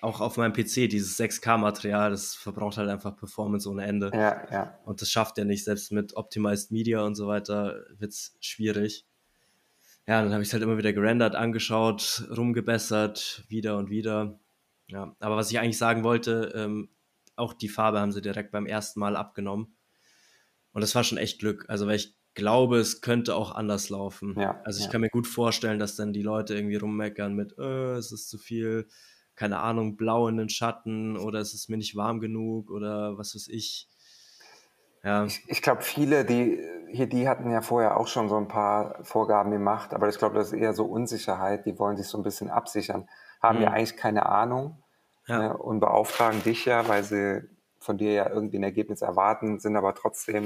auch 0.00 0.20
auf 0.20 0.36
meinem 0.36 0.52
PC 0.52 0.88
dieses 0.88 1.18
6K-Material, 1.18 2.12
das 2.12 2.36
verbraucht 2.36 2.76
halt 2.76 2.88
einfach 2.88 3.16
Performance 3.16 3.68
ohne 3.68 3.84
Ende. 3.84 4.12
Ja, 4.14 4.46
ja. 4.52 4.78
Und 4.84 5.02
das 5.02 5.10
schafft 5.10 5.38
er 5.38 5.44
nicht, 5.44 5.64
selbst 5.64 5.90
mit 5.90 6.14
Optimized 6.14 6.70
Media 6.70 7.02
und 7.02 7.16
so 7.16 7.26
weiter 7.26 7.84
wird 7.98 8.12
es 8.12 8.36
schwierig 8.38 9.09
ja, 10.10 10.24
dann 10.24 10.32
habe 10.32 10.42
ich 10.42 10.48
es 10.48 10.52
halt 10.52 10.64
immer 10.64 10.76
wieder 10.76 10.92
gerendert, 10.92 11.36
angeschaut, 11.36 12.28
rumgebessert, 12.36 13.44
wieder 13.46 13.76
und 13.76 13.90
wieder. 13.90 14.40
Ja, 14.88 15.14
aber 15.20 15.36
was 15.36 15.52
ich 15.52 15.60
eigentlich 15.60 15.78
sagen 15.78 16.02
wollte, 16.02 16.50
ähm, 16.56 16.88
auch 17.36 17.52
die 17.52 17.68
Farbe 17.68 18.00
haben 18.00 18.10
sie 18.10 18.20
direkt 18.20 18.50
beim 18.50 18.66
ersten 18.66 18.98
Mal 18.98 19.14
abgenommen. 19.14 19.76
Und 20.72 20.80
das 20.80 20.96
war 20.96 21.04
schon 21.04 21.16
echt 21.16 21.38
Glück. 21.38 21.64
Also, 21.68 21.86
weil 21.86 21.94
ich 21.94 22.16
glaube, 22.34 22.78
es 22.78 23.02
könnte 23.02 23.36
auch 23.36 23.52
anders 23.54 23.88
laufen. 23.88 24.34
Ja, 24.36 24.60
also, 24.64 24.80
ich 24.80 24.86
ja. 24.86 24.90
kann 24.90 25.00
mir 25.00 25.10
gut 25.10 25.28
vorstellen, 25.28 25.78
dass 25.78 25.94
dann 25.94 26.12
die 26.12 26.22
Leute 26.22 26.56
irgendwie 26.56 26.74
rummeckern 26.74 27.36
mit, 27.36 27.56
äh, 27.56 27.92
es 27.92 28.10
ist 28.10 28.28
zu 28.28 28.36
viel, 28.36 28.88
keine 29.36 29.60
Ahnung, 29.60 29.96
blau 29.96 30.26
in 30.26 30.38
den 30.38 30.48
Schatten 30.48 31.16
oder 31.16 31.38
es 31.38 31.54
ist 31.54 31.68
mir 31.68 31.76
nicht 31.76 31.94
warm 31.94 32.18
genug 32.18 32.72
oder 32.72 33.16
was 33.16 33.36
weiß 33.36 33.46
ich. 33.46 33.88
Ja. 35.02 35.24
Ich, 35.24 35.42
ich 35.48 35.62
glaube, 35.62 35.82
viele, 35.82 36.24
die 36.24 36.60
hier, 36.92 37.06
die 37.06 37.28
hatten 37.28 37.50
ja 37.50 37.62
vorher 37.62 37.96
auch 37.96 38.08
schon 38.08 38.28
so 38.28 38.36
ein 38.36 38.48
paar 38.48 39.02
Vorgaben 39.02 39.50
gemacht, 39.50 39.94
aber 39.94 40.08
ich 40.08 40.18
glaube, 40.18 40.36
das 40.36 40.48
ist 40.48 40.58
eher 40.58 40.72
so 40.72 40.84
Unsicherheit. 40.84 41.64
Die 41.66 41.78
wollen 41.78 41.96
sich 41.96 42.06
so 42.06 42.18
ein 42.18 42.24
bisschen 42.24 42.50
absichern, 42.50 43.08
haben 43.40 43.58
mhm. 43.58 43.64
ja 43.64 43.70
eigentlich 43.70 43.96
keine 43.96 44.26
Ahnung 44.26 44.76
ja. 45.26 45.38
Ne, 45.38 45.56
und 45.56 45.80
beauftragen 45.80 46.42
dich 46.42 46.64
ja, 46.64 46.88
weil 46.88 47.04
sie 47.04 47.48
von 47.78 47.96
dir 47.96 48.12
ja 48.12 48.28
irgendwie 48.28 48.58
ein 48.58 48.62
Ergebnis 48.62 49.02
erwarten, 49.02 49.58
sind 49.58 49.76
aber 49.76 49.94
trotzdem 49.94 50.44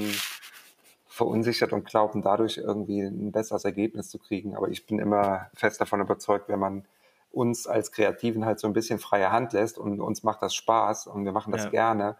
verunsichert 1.07 1.73
und 1.73 1.85
glauben 1.85 2.21
dadurch 2.21 2.57
irgendwie 2.57 3.01
ein 3.01 3.31
besseres 3.31 3.65
Ergebnis 3.65 4.09
zu 4.09 4.19
kriegen. 4.19 4.55
Aber 4.55 4.69
ich 4.69 4.85
bin 4.85 4.99
immer 4.99 5.49
fest 5.53 5.81
davon 5.81 6.01
überzeugt, 6.01 6.49
wenn 6.49 6.59
man 6.59 6.85
uns 7.31 7.67
als 7.67 7.91
Kreativen 7.91 8.45
halt 8.45 8.59
so 8.59 8.67
ein 8.67 8.73
bisschen 8.73 8.99
freie 8.99 9.31
Hand 9.31 9.53
lässt 9.53 9.77
und 9.77 9.99
uns 9.99 10.23
macht 10.23 10.41
das 10.41 10.55
Spaß 10.55 11.07
und 11.07 11.25
wir 11.25 11.31
machen 11.31 11.51
das 11.51 11.65
ja. 11.65 11.69
gerne, 11.69 12.15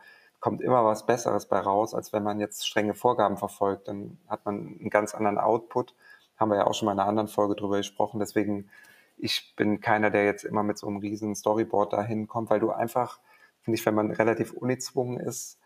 kommt 0.45 0.61
immer 0.61 0.85
was 0.85 1.07
Besseres 1.07 1.47
bei 1.47 1.57
raus, 1.57 1.95
als 1.95 2.13
wenn 2.13 2.21
man 2.21 2.39
jetzt 2.39 2.67
strenge 2.67 2.93
Vorgaben 2.93 3.35
verfolgt. 3.35 3.87
Dann 3.87 4.19
hat 4.27 4.45
man 4.45 4.77
einen 4.79 4.91
ganz 4.91 5.15
anderen 5.15 5.39
Output. 5.39 5.95
Haben 6.37 6.51
wir 6.51 6.57
ja 6.57 6.67
auch 6.67 6.75
schon 6.75 6.85
mal 6.85 6.91
in 6.91 6.99
einer 6.99 7.09
anderen 7.09 7.27
Folge 7.27 7.55
drüber 7.55 7.77
gesprochen. 7.77 8.19
Deswegen, 8.19 8.69
ich 9.17 9.55
bin 9.55 9.81
keiner, 9.81 10.11
der 10.11 10.23
jetzt 10.23 10.43
immer 10.43 10.61
mit 10.61 10.77
so 10.77 10.85
einem 10.85 10.97
riesen 10.97 11.33
Storyboard 11.33 11.93
dahin 11.93 12.27
kommt, 12.27 12.51
weil 12.51 12.59
du 12.59 12.69
einfach, 12.69 13.21
finde 13.61 13.79
ich, 13.79 13.85
wenn 13.87 13.95
man 13.95 14.11
relativ 14.11 14.53
ungezwungen 14.53 15.19
ist, 15.19 15.57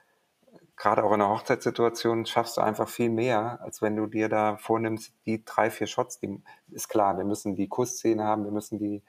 gerade 0.78 1.04
auch 1.04 1.12
in 1.12 1.22
einer 1.22 1.30
Hochzeitssituation, 1.30 2.26
schaffst 2.26 2.56
du 2.56 2.62
einfach 2.62 2.88
viel 2.88 3.10
mehr, 3.10 3.60
als 3.62 3.82
wenn 3.82 3.98
du 3.98 4.08
dir 4.08 4.30
da 4.30 4.56
vornimmst, 4.56 5.12
die 5.26 5.44
drei, 5.44 5.72
vier 5.72 5.88
Shots, 5.88 6.22
die 6.22 6.42
ist 6.72 6.88
klar, 6.88 7.18
wir 7.18 7.26
müssen 7.26 7.58
die 7.58 7.68
Kussszene 7.68 8.24
haben, 8.24 8.46
wir 8.46 8.52
müssen 8.52 8.80
die 8.80 9.04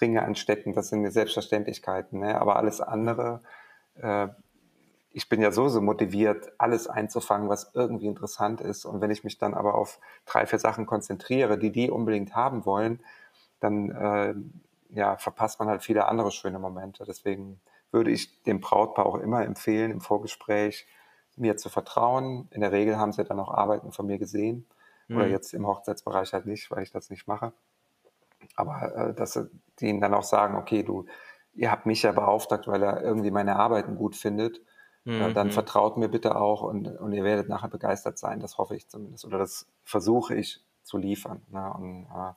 Ringe 0.00 0.24
anstecken, 0.24 0.72
das 0.72 0.88
sind 0.88 1.08
Selbstverständlichkeiten, 1.08 2.18
ne? 2.18 2.40
aber 2.40 2.56
alles 2.56 2.80
andere 2.80 3.40
äh, 3.94 4.26
ich 5.14 5.28
bin 5.28 5.42
ja 5.42 5.52
so, 5.52 5.68
so 5.68 5.80
motiviert, 5.80 6.52
alles 6.58 6.88
einzufangen, 6.88 7.48
was 7.48 7.70
irgendwie 7.74 8.06
interessant 8.06 8.60
ist. 8.60 8.84
Und 8.84 9.00
wenn 9.00 9.10
ich 9.10 9.24
mich 9.24 9.38
dann 9.38 9.54
aber 9.54 9.74
auf 9.74 9.98
drei, 10.24 10.46
vier 10.46 10.58
Sachen 10.58 10.86
konzentriere, 10.86 11.58
die 11.58 11.70
die 11.70 11.90
unbedingt 11.90 12.34
haben 12.34 12.64
wollen, 12.64 13.00
dann 13.60 13.90
äh, 13.90 14.34
ja, 14.88 15.16
verpasst 15.16 15.58
man 15.58 15.68
halt 15.68 15.82
viele 15.82 16.06
andere 16.06 16.30
schöne 16.30 16.58
Momente. 16.58 17.04
Deswegen 17.06 17.60
würde 17.90 18.10
ich 18.10 18.42
dem 18.44 18.60
Brautpaar 18.60 19.06
auch 19.06 19.16
immer 19.16 19.44
empfehlen, 19.44 19.90
im 19.90 20.00
Vorgespräch 20.00 20.86
mir 21.36 21.56
zu 21.56 21.68
vertrauen. 21.68 22.48
In 22.50 22.60
der 22.60 22.72
Regel 22.72 22.98
haben 22.98 23.12
sie 23.12 23.24
dann 23.24 23.40
auch 23.40 23.52
Arbeiten 23.52 23.92
von 23.92 24.06
mir 24.06 24.18
gesehen. 24.18 24.66
Mhm. 25.08 25.16
Oder 25.16 25.26
jetzt 25.28 25.52
im 25.52 25.66
Hochzeitsbereich 25.66 26.32
halt 26.32 26.46
nicht, 26.46 26.70
weil 26.70 26.82
ich 26.82 26.90
das 26.90 27.10
nicht 27.10 27.26
mache. 27.26 27.52
Aber 28.56 28.94
äh, 28.94 29.14
dass 29.14 29.34
sie 29.34 29.86
ihnen 29.86 30.00
dann 30.00 30.14
auch 30.14 30.24
sagen, 30.24 30.56
okay, 30.56 30.82
du, 30.82 31.04
ihr 31.54 31.70
habt 31.70 31.84
mich 31.84 32.02
ja 32.02 32.12
beauftragt, 32.12 32.66
weil 32.66 32.82
er 32.82 33.02
irgendwie 33.02 33.30
meine 33.30 33.56
Arbeiten 33.56 33.96
gut 33.96 34.16
findet 34.16 34.60
Mhm. 35.04 35.34
Dann 35.34 35.50
vertraut 35.50 35.96
mir 35.96 36.08
bitte 36.08 36.36
auch 36.36 36.62
und, 36.62 36.86
und 36.86 37.12
ihr 37.12 37.24
werdet 37.24 37.48
nachher 37.48 37.68
begeistert 37.68 38.18
sein. 38.18 38.40
Das 38.40 38.58
hoffe 38.58 38.76
ich 38.76 38.88
zumindest 38.88 39.24
oder 39.24 39.38
das 39.38 39.66
versuche 39.84 40.34
ich 40.34 40.60
zu 40.84 40.96
liefern. 40.96 41.42
Ne? 41.50 41.72
Und 41.74 42.04
äh, 42.04 42.32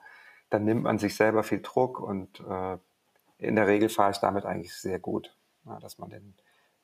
dann 0.49 0.65
nimmt 0.65 0.83
man 0.83 0.97
sich 0.97 1.15
selber 1.15 1.43
viel 1.43 1.61
Druck 1.61 1.99
und 1.99 2.39
äh, 2.39 2.77
in 3.37 3.55
der 3.55 3.67
Regel 3.67 3.89
fahre 3.89 4.11
ich 4.11 4.17
damit 4.17 4.45
eigentlich 4.45 4.73
sehr 4.73 4.99
gut, 4.99 5.35
ja, 5.65 5.79
dass 5.79 5.97
man 5.99 6.09
den, 6.09 6.33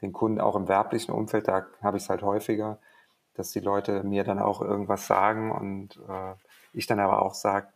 den 0.02 0.12
Kunden 0.12 0.42
auch 0.42 0.56
im 0.56 0.68
werblichen 0.68 1.14
Umfeld, 1.14 1.48
da 1.48 1.66
habe 1.82 1.98
ich 1.98 2.04
es 2.04 2.10
halt 2.10 2.24
häufiger, 2.24 2.80
dass 3.34 3.52
die 3.52 3.60
Leute 3.60 4.04
mir 4.04 4.24
dann 4.24 4.40
auch 4.40 4.62
irgendwas 4.62 5.08
sagen 5.08 5.52
und 5.52 5.98
äh, 6.08 6.34
ich 6.74 6.88
dann 6.88 7.00
aber 7.00 7.22
auch 7.22 7.34
sage, 7.34 7.68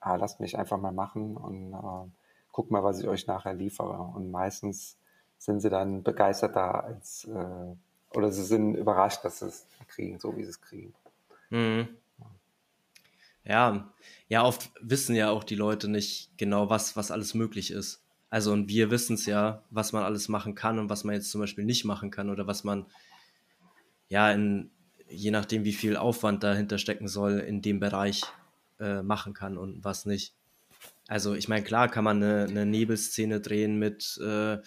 ah, 0.00 0.16
lasst 0.16 0.40
mich 0.40 0.58
einfach 0.58 0.78
mal 0.78 0.92
machen 0.92 1.36
und 1.36 1.72
äh, 1.72 2.10
guck 2.52 2.70
mal, 2.70 2.84
was 2.84 3.00
ich 3.00 3.08
euch 3.08 3.26
nachher 3.26 3.54
liefere. 3.54 3.98
Und 4.14 4.30
meistens 4.30 4.98
sind 5.44 5.60
sie 5.60 5.68
dann 5.68 6.02
begeisterter 6.02 6.84
als 6.84 7.26
äh, 7.26 8.16
oder 8.16 8.32
sie 8.32 8.44
sind 8.44 8.74
überrascht, 8.74 9.24
dass 9.24 9.40
sie 9.40 9.46
es 9.46 9.66
kriegen, 9.88 10.18
so 10.18 10.36
wie 10.36 10.44
sie 10.44 10.50
es 10.50 10.60
kriegen. 10.60 10.94
Mhm. 11.50 11.88
Ja, 13.44 13.92
ja, 14.28 14.42
oft 14.42 14.70
wissen 14.80 15.14
ja 15.14 15.28
auch 15.28 15.44
die 15.44 15.54
Leute 15.54 15.88
nicht 15.88 16.30
genau, 16.38 16.70
was, 16.70 16.96
was 16.96 17.10
alles 17.10 17.34
möglich 17.34 17.70
ist. 17.70 18.02
Also 18.30 18.52
und 18.52 18.68
wir 18.68 18.90
wissen 18.90 19.14
es 19.14 19.26
ja, 19.26 19.62
was 19.70 19.92
man 19.92 20.02
alles 20.02 20.28
machen 20.28 20.54
kann 20.54 20.78
und 20.78 20.88
was 20.88 21.04
man 21.04 21.14
jetzt 21.14 21.30
zum 21.30 21.42
Beispiel 21.42 21.64
nicht 21.64 21.84
machen 21.84 22.10
kann 22.10 22.30
oder 22.30 22.46
was 22.46 22.64
man 22.64 22.86
ja 24.08 24.32
in, 24.32 24.70
je 25.08 25.30
nachdem, 25.30 25.64
wie 25.64 25.74
viel 25.74 25.96
Aufwand 25.96 26.42
dahinter 26.42 26.78
stecken 26.78 27.06
soll, 27.06 27.38
in 27.38 27.60
dem 27.60 27.80
Bereich 27.80 28.22
äh, 28.80 29.02
machen 29.02 29.34
kann 29.34 29.58
und 29.58 29.84
was 29.84 30.06
nicht. 30.06 30.34
Also 31.06 31.34
ich 31.34 31.48
meine, 31.48 31.64
klar 31.64 31.88
kann 31.88 32.04
man 32.04 32.22
eine, 32.22 32.46
eine 32.48 32.64
Nebelszene 32.64 33.40
drehen 33.40 33.78
mit 33.78 34.18
äh, 34.24 34.58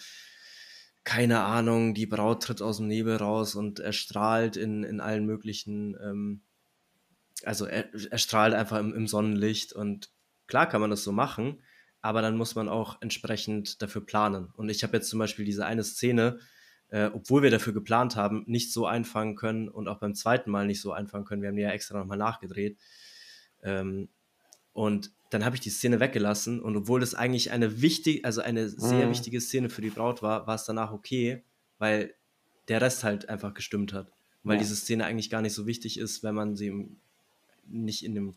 keine 1.08 1.40
Ahnung, 1.40 1.94
die 1.94 2.04
Braut 2.04 2.42
tritt 2.42 2.60
aus 2.60 2.76
dem 2.76 2.86
Nebel 2.86 3.16
raus 3.16 3.54
und 3.54 3.80
er 3.80 3.94
strahlt 3.94 4.58
in, 4.58 4.84
in 4.84 5.00
allen 5.00 5.24
möglichen, 5.24 5.96
ähm, 6.02 6.42
also 7.44 7.64
er, 7.64 7.88
er 8.10 8.18
strahlt 8.18 8.52
einfach 8.52 8.78
im, 8.78 8.92
im, 8.92 9.06
Sonnenlicht 9.06 9.72
und 9.72 10.10
klar 10.48 10.68
kann 10.68 10.82
man 10.82 10.90
das 10.90 11.04
so 11.04 11.10
machen, 11.10 11.62
aber 12.02 12.20
dann 12.20 12.36
muss 12.36 12.56
man 12.56 12.68
auch 12.68 13.00
entsprechend 13.00 13.80
dafür 13.80 14.04
planen. 14.04 14.52
Und 14.54 14.68
ich 14.68 14.82
habe 14.82 14.98
jetzt 14.98 15.08
zum 15.08 15.18
Beispiel 15.18 15.46
diese 15.46 15.64
eine 15.64 15.82
Szene, 15.82 16.40
äh, 16.90 17.06
obwohl 17.06 17.42
wir 17.42 17.50
dafür 17.50 17.72
geplant 17.72 18.14
haben, 18.16 18.44
nicht 18.46 18.70
so 18.70 18.84
einfangen 18.84 19.34
können 19.34 19.70
und 19.70 19.88
auch 19.88 20.00
beim 20.00 20.14
zweiten 20.14 20.50
Mal 20.50 20.66
nicht 20.66 20.82
so 20.82 20.92
einfangen 20.92 21.24
können. 21.24 21.40
Wir 21.40 21.48
haben 21.48 21.56
die 21.56 21.62
ja 21.62 21.70
extra 21.70 21.98
nochmal 21.98 22.18
nachgedreht. 22.18 22.76
Ähm, 23.62 24.10
und 24.74 25.10
dann 25.30 25.44
habe 25.44 25.56
ich 25.56 25.60
die 25.60 25.70
Szene 25.70 26.00
weggelassen 26.00 26.60
und 26.60 26.76
obwohl 26.76 27.00
das 27.00 27.14
eigentlich 27.14 27.50
eine 27.50 27.82
wichtig, 27.82 28.24
also 28.24 28.40
eine 28.40 28.68
sehr 28.68 29.06
mhm. 29.06 29.10
wichtige 29.10 29.40
Szene 29.40 29.68
für 29.68 29.82
die 29.82 29.90
Braut 29.90 30.22
war, 30.22 30.46
war 30.46 30.54
es 30.54 30.64
danach 30.64 30.92
okay, 30.92 31.44
weil 31.78 32.14
der 32.68 32.80
Rest 32.80 33.04
halt 33.04 33.28
einfach 33.28 33.54
gestimmt 33.54 33.92
hat. 33.92 34.10
Weil 34.42 34.56
ja. 34.56 34.60
diese 34.60 34.76
Szene 34.76 35.04
eigentlich 35.04 35.30
gar 35.30 35.42
nicht 35.42 35.54
so 35.54 35.66
wichtig 35.66 35.98
ist, 35.98 36.22
wenn 36.22 36.34
man 36.34 36.56
sie 36.56 36.96
nicht 37.66 38.04
in 38.04 38.14
dem, 38.14 38.34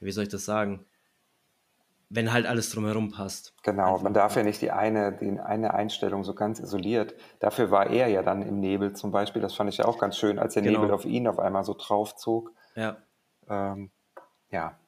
wie 0.00 0.10
soll 0.10 0.24
ich 0.24 0.30
das 0.30 0.44
sagen, 0.44 0.84
wenn 2.14 2.32
halt 2.32 2.46
alles 2.46 2.70
drumherum 2.70 3.10
passt. 3.10 3.54
Genau, 3.62 3.98
man 3.98 4.12
darf 4.12 4.36
ja 4.36 4.42
nicht 4.42 4.60
die 4.60 4.70
eine, 4.70 5.12
die 5.12 5.40
eine 5.40 5.72
Einstellung 5.72 6.24
so 6.24 6.34
ganz 6.34 6.60
isoliert. 6.60 7.14
Dafür 7.40 7.70
war 7.70 7.88
er 7.88 8.08
ja 8.08 8.22
dann 8.22 8.42
im 8.42 8.60
Nebel 8.60 8.92
zum 8.94 9.12
Beispiel. 9.12 9.40
Das 9.40 9.54
fand 9.54 9.70
ich 9.70 9.78
ja 9.78 9.86
auch 9.86 9.98
ganz 9.98 10.18
schön, 10.18 10.38
als 10.38 10.54
der 10.54 10.62
genau. 10.62 10.80
Nebel 10.80 10.94
auf 10.94 11.06
ihn 11.06 11.26
auf 11.26 11.38
einmal 11.38 11.64
so 11.64 11.74
drauf 11.74 12.14
zog. 12.16 12.52
Ja. 12.74 12.98
Ähm, 13.48 13.90
ja. 14.50 14.78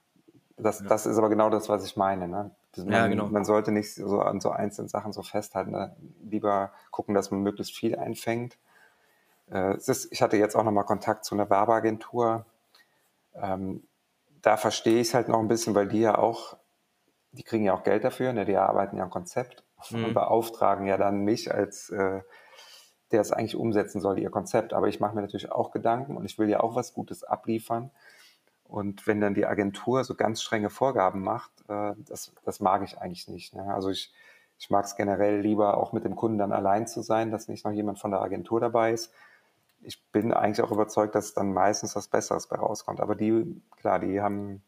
Das, 0.56 0.80
ja. 0.80 0.86
das 0.86 1.06
ist 1.06 1.18
aber 1.18 1.28
genau 1.28 1.50
das, 1.50 1.68
was 1.68 1.84
ich 1.84 1.96
meine. 1.96 2.28
Ne? 2.28 2.50
Man, 2.76 2.88
ja, 2.88 3.06
genau. 3.06 3.26
man 3.26 3.44
sollte 3.44 3.72
nicht 3.72 3.94
so 3.94 4.20
an 4.20 4.40
so 4.40 4.50
einzelnen 4.50 4.88
Sachen 4.88 5.12
so 5.12 5.22
festhalten. 5.22 5.72
Ne? 5.72 5.96
Lieber 6.22 6.72
gucken, 6.90 7.14
dass 7.14 7.30
man 7.30 7.40
möglichst 7.40 7.76
viel 7.76 7.96
einfängt. 7.96 8.56
Äh, 9.50 9.76
ist, 9.76 10.12
ich 10.12 10.22
hatte 10.22 10.36
jetzt 10.36 10.54
auch 10.54 10.64
nochmal 10.64 10.84
Kontakt 10.84 11.24
zu 11.24 11.34
einer 11.34 11.50
Werbeagentur. 11.50 12.46
Ähm, 13.34 13.82
da 14.42 14.56
verstehe 14.56 15.00
ich 15.00 15.08
es 15.08 15.14
halt 15.14 15.28
noch 15.28 15.40
ein 15.40 15.48
bisschen, 15.48 15.74
weil 15.74 15.88
die 15.88 16.00
ja 16.00 16.18
auch 16.18 16.56
die 17.34 17.42
kriegen 17.42 17.64
ja 17.64 17.74
auch 17.74 17.82
Geld 17.82 18.04
dafür, 18.04 18.32
ne? 18.32 18.44
die 18.44 18.56
arbeiten 18.56 18.96
ja 18.96 19.04
am 19.04 19.10
Konzept 19.10 19.64
mhm. 19.90 20.06
und 20.06 20.14
beauftragen 20.14 20.86
ja 20.86 20.96
dann 20.96 21.20
mich 21.20 21.52
als 21.52 21.90
äh, 21.90 22.20
der 23.12 23.20
es 23.20 23.32
eigentlich 23.32 23.56
umsetzen 23.56 24.00
soll, 24.00 24.18
ihr 24.18 24.30
Konzept. 24.30 24.72
Aber 24.72 24.88
ich 24.88 24.98
mache 24.98 25.14
mir 25.14 25.22
natürlich 25.22 25.52
auch 25.52 25.70
Gedanken 25.70 26.16
und 26.16 26.24
ich 26.24 26.38
will 26.38 26.48
ja 26.48 26.60
auch 26.60 26.74
was 26.74 26.94
Gutes 26.94 27.22
abliefern. 27.22 27.90
Und 28.74 29.06
wenn 29.06 29.20
dann 29.20 29.34
die 29.34 29.46
Agentur 29.46 30.02
so 30.02 30.16
ganz 30.16 30.42
strenge 30.42 30.68
Vorgaben 30.68 31.22
macht, 31.22 31.52
äh, 31.68 31.92
das, 32.08 32.32
das 32.44 32.58
mag 32.58 32.82
ich 32.82 32.98
eigentlich 32.98 33.28
nicht. 33.28 33.54
Ne? 33.54 33.72
Also 33.72 33.88
ich, 33.88 34.12
ich 34.58 34.68
mag 34.68 34.84
es 34.84 34.96
generell 34.96 35.40
lieber 35.40 35.76
auch 35.76 35.92
mit 35.92 36.04
dem 36.04 36.16
Kunden 36.16 36.38
dann 36.38 36.50
allein 36.50 36.88
zu 36.88 37.00
sein, 37.00 37.30
dass 37.30 37.46
nicht 37.46 37.64
noch 37.64 37.70
jemand 37.70 38.00
von 38.00 38.10
der 38.10 38.20
Agentur 38.20 38.58
dabei 38.58 38.90
ist. 38.90 39.12
Ich 39.82 40.02
bin 40.10 40.32
eigentlich 40.32 40.60
auch 40.60 40.72
überzeugt, 40.72 41.14
dass 41.14 41.34
dann 41.34 41.52
meistens 41.52 41.94
was 41.94 42.08
Besseres 42.08 42.48
bei 42.48 42.56
rauskommt. 42.56 43.00
Aber 43.00 43.14
die, 43.14 43.62
klar, 43.76 44.00
die 44.00 44.20
haben 44.20 44.60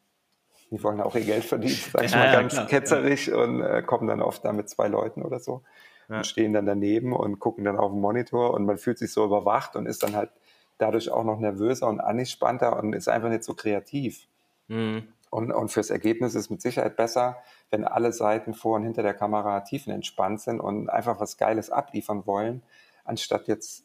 die 0.70 0.80
wollen 0.84 1.00
auch 1.00 1.16
ihr 1.16 1.24
Geld 1.24 1.44
verdienen, 1.44 1.76
sag 1.92 2.04
ich 2.04 2.12
ja, 2.12 2.18
mal 2.18 2.26
ja, 2.26 2.40
ganz 2.40 2.52
klar, 2.52 2.66
ketzerisch 2.66 3.26
ja. 3.26 3.36
und 3.38 3.60
äh, 3.60 3.82
kommen 3.82 4.06
dann 4.06 4.22
oft 4.22 4.44
da 4.44 4.52
mit 4.52 4.68
zwei 4.68 4.86
Leuten 4.86 5.22
oder 5.22 5.40
so 5.40 5.62
und 6.08 6.26
stehen 6.26 6.52
dann 6.52 6.66
daneben 6.66 7.12
und 7.12 7.40
gucken 7.40 7.64
dann 7.64 7.76
auf 7.76 7.90
den 7.90 8.00
Monitor 8.00 8.54
und 8.54 8.66
man 8.66 8.78
fühlt 8.78 8.98
sich 8.98 9.12
so 9.12 9.24
überwacht 9.24 9.74
und 9.74 9.86
ist 9.86 10.04
dann 10.04 10.14
halt 10.14 10.30
dadurch 10.78 11.10
auch 11.10 11.24
noch 11.24 11.38
nervöser 11.38 11.88
und 11.88 12.00
angespannter 12.00 12.78
und 12.78 12.92
ist 12.92 13.08
einfach 13.08 13.28
nicht 13.28 13.44
so 13.44 13.54
kreativ. 13.54 14.28
Mhm. 14.68 15.08
Und, 15.30 15.52
und 15.52 15.68
fürs 15.70 15.90
Ergebnis 15.90 16.34
ist 16.34 16.50
mit 16.50 16.62
Sicherheit 16.62 16.96
besser, 16.96 17.38
wenn 17.70 17.84
alle 17.84 18.12
Seiten 18.12 18.54
vor 18.54 18.76
und 18.76 18.84
hinter 18.84 19.02
der 19.02 19.14
Kamera 19.14 19.60
tiefenentspannt 19.60 20.40
sind 20.40 20.60
und 20.60 20.88
einfach 20.88 21.20
was 21.20 21.36
Geiles 21.36 21.70
abliefern 21.70 22.26
wollen, 22.26 22.62
anstatt 23.04 23.48
jetzt 23.48 23.84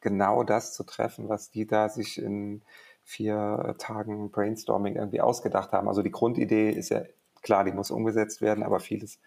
genau 0.00 0.42
das 0.42 0.74
zu 0.74 0.84
treffen, 0.84 1.28
was 1.28 1.50
die 1.50 1.66
da 1.66 1.88
sich 1.88 2.20
in 2.20 2.62
vier 3.02 3.74
Tagen 3.78 4.30
Brainstorming 4.30 4.96
irgendwie 4.96 5.20
ausgedacht 5.20 5.72
haben. 5.72 5.88
Also 5.88 6.02
die 6.02 6.10
Grundidee 6.10 6.70
ist 6.70 6.90
ja 6.90 7.02
klar, 7.42 7.64
die 7.64 7.72
muss 7.72 7.90
umgesetzt 7.90 8.40
werden, 8.40 8.64
aber 8.64 8.80
vieles 8.80 9.20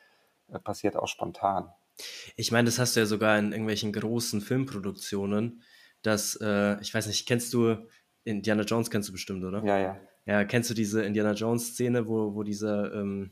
äh, 0.52 0.60
passiert 0.60 0.96
auch 0.96 1.08
spontan. 1.08 1.72
Ich 2.36 2.52
meine, 2.52 2.66
das 2.66 2.80
hast 2.80 2.96
du 2.96 3.00
ja 3.00 3.06
sogar 3.06 3.40
in 3.40 3.52
irgendwelchen 3.52 3.92
großen 3.92 4.42
Filmproduktionen, 4.42 5.64
dass, 6.02 6.36
äh, 6.42 6.80
ich 6.82 6.94
weiß 6.94 7.08
nicht, 7.08 7.28
kennst 7.28 7.54
du, 7.54 7.78
Indiana 8.24 8.64
Jones 8.64 8.90
kennst 8.90 9.10
du 9.10 9.14
bestimmt, 9.14 9.44
oder? 9.44 9.64
Ja, 9.64 9.80
ja. 9.80 10.00
Ja, 10.26 10.44
kennst 10.44 10.70
du 10.70 10.74
diese 10.74 11.04
Indiana 11.04 11.32
Jones-Szene, 11.32 12.08
wo, 12.08 12.36
wo 12.36 12.44
dieser, 12.44 12.94
ähm, 12.94 13.32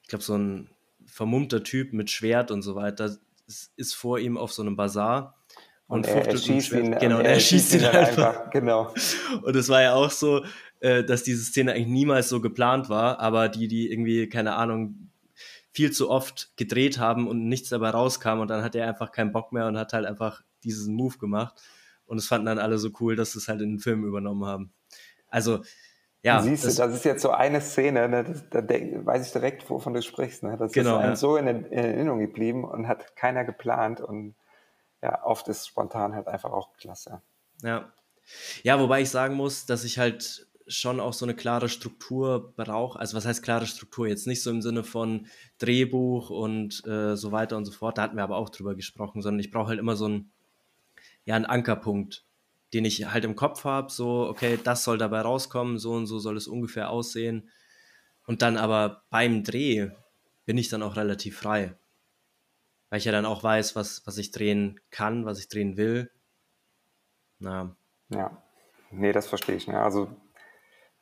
ich 0.00 0.08
glaube, 0.08 0.24
so 0.24 0.36
ein 0.36 0.70
vermummter 1.06 1.62
Typ 1.62 1.92
mit 1.92 2.10
Schwert 2.10 2.50
und 2.50 2.62
so 2.62 2.74
weiter 2.74 3.16
ist 3.76 3.94
vor 3.94 4.18
ihm 4.18 4.38
auf 4.38 4.52
so 4.52 4.62
einem 4.62 4.76
Bazar 4.76 5.36
und, 5.86 6.06
und 6.06 6.06
er, 6.06 6.26
er 6.26 6.38
schießt 6.38 6.72
ihn, 6.72 6.98
genau, 6.98 7.18
er, 7.18 7.34
er 7.34 7.40
schießt 7.40 7.74
ihn 7.74 7.84
einfach. 7.84 8.38
einfach. 8.38 8.50
Genau. 8.50 8.94
Und 9.42 9.54
es 9.54 9.68
war 9.68 9.82
ja 9.82 9.94
auch 9.94 10.10
so, 10.10 10.42
äh, 10.80 11.04
dass 11.04 11.22
diese 11.22 11.44
Szene 11.44 11.72
eigentlich 11.74 11.88
niemals 11.88 12.30
so 12.30 12.40
geplant 12.40 12.88
war, 12.88 13.20
aber 13.20 13.50
die, 13.50 13.68
die 13.68 13.92
irgendwie, 13.92 14.28
keine 14.28 14.54
Ahnung, 14.54 15.10
viel 15.72 15.90
zu 15.90 16.10
oft 16.10 16.56
gedreht 16.56 16.98
haben 16.98 17.28
und 17.28 17.46
nichts 17.46 17.68
dabei 17.68 17.90
rauskam 17.90 18.40
und 18.40 18.48
dann 18.48 18.62
hat 18.62 18.74
er 18.74 18.88
einfach 18.88 19.12
keinen 19.12 19.32
Bock 19.32 19.52
mehr 19.52 19.66
und 19.66 19.76
hat 19.76 19.92
halt 19.92 20.06
einfach 20.06 20.42
diesen 20.64 20.94
Move 20.94 21.18
gemacht. 21.18 21.62
Und 22.06 22.18
es 22.18 22.26
fanden 22.26 22.46
dann 22.46 22.58
alle 22.58 22.78
so 22.78 22.90
cool, 23.00 23.16
dass 23.16 23.32
sie 23.32 23.38
es 23.38 23.48
halt 23.48 23.60
in 23.60 23.74
den 23.74 23.78
Film 23.78 24.04
übernommen 24.04 24.44
haben. 24.44 24.72
Also, 25.28 25.62
ja. 26.22 26.40
Siehst 26.40 26.64
das, 26.64 26.76
du, 26.76 26.82
das 26.82 26.94
ist 26.94 27.04
jetzt 27.04 27.22
so 27.22 27.30
eine 27.30 27.60
Szene, 27.60 28.08
ne, 28.08 28.24
das, 28.24 28.48
da 28.50 28.62
weiß 28.62 29.26
ich 29.26 29.32
direkt, 29.32 29.68
wovon 29.68 29.94
du 29.94 30.02
sprichst. 30.02 30.42
Ne? 30.44 30.56
Das 30.56 30.72
genau, 30.72 30.96
ist 30.96 31.00
einem 31.00 31.10
ja. 31.10 31.16
so 31.16 31.36
in, 31.36 31.46
in 31.46 31.72
Erinnerung 31.72 32.20
geblieben 32.20 32.64
und 32.64 32.86
hat 32.86 33.16
keiner 33.16 33.44
geplant 33.44 34.00
und 34.00 34.36
ja, 35.02 35.24
oft 35.24 35.48
ist 35.48 35.66
spontan 35.66 36.14
halt 36.14 36.28
einfach 36.28 36.52
auch 36.52 36.74
klasse. 36.74 37.22
Ja. 37.62 37.92
Ja, 38.62 38.78
wobei 38.78 39.00
ich 39.00 39.10
sagen 39.10 39.34
muss, 39.34 39.66
dass 39.66 39.82
ich 39.82 39.98
halt 39.98 40.46
schon 40.68 41.00
auch 41.00 41.12
so 41.12 41.26
eine 41.26 41.34
klare 41.34 41.68
Struktur 41.68 42.54
brauche. 42.54 42.98
Also 42.98 43.16
was 43.16 43.26
heißt 43.26 43.42
klare 43.42 43.66
Struktur? 43.66 44.06
Jetzt 44.06 44.28
nicht 44.28 44.42
so 44.42 44.50
im 44.50 44.62
Sinne 44.62 44.84
von 44.84 45.26
Drehbuch 45.58 46.30
und 46.30 46.86
äh, 46.86 47.16
so 47.16 47.32
weiter 47.32 47.56
und 47.56 47.64
so 47.64 47.72
fort. 47.72 47.98
Da 47.98 48.02
hatten 48.02 48.16
wir 48.16 48.22
aber 48.22 48.36
auch 48.36 48.48
drüber 48.48 48.76
gesprochen, 48.76 49.22
sondern 49.22 49.40
ich 49.40 49.50
brauche 49.50 49.68
halt 49.68 49.80
immer 49.80 49.96
so 49.96 50.04
einen, 50.06 50.32
ja, 51.24 51.36
einen 51.36 51.44
Ankerpunkt, 51.46 52.24
den 52.74 52.84
ich 52.84 53.06
halt 53.12 53.24
im 53.24 53.36
Kopf 53.36 53.64
habe. 53.64 53.90
So, 53.90 54.28
okay, 54.28 54.58
das 54.62 54.84
soll 54.84 54.98
dabei 54.98 55.20
rauskommen, 55.20 55.78
so 55.78 55.92
und 55.92 56.06
so 56.06 56.18
soll 56.18 56.36
es 56.36 56.48
ungefähr 56.48 56.90
aussehen. 56.90 57.50
Und 58.26 58.42
dann 58.42 58.56
aber 58.56 59.04
beim 59.10 59.44
Dreh 59.44 59.90
bin 60.44 60.58
ich 60.58 60.68
dann 60.68 60.82
auch 60.82 60.96
relativ 60.96 61.38
frei 61.38 61.76
weil 62.92 62.98
ich 62.98 63.06
ja 63.06 63.12
dann 63.12 63.24
auch 63.24 63.42
weiß, 63.42 63.74
was, 63.74 64.06
was 64.06 64.18
ich 64.18 64.32
drehen 64.32 64.78
kann, 64.90 65.24
was 65.24 65.38
ich 65.38 65.48
drehen 65.48 65.78
will. 65.78 66.10
Na. 67.38 67.74
Ja, 68.10 68.36
nee, 68.90 69.12
das 69.12 69.28
verstehe 69.28 69.54
ich. 69.54 69.66
Ne? 69.66 69.80
Also 69.80 70.08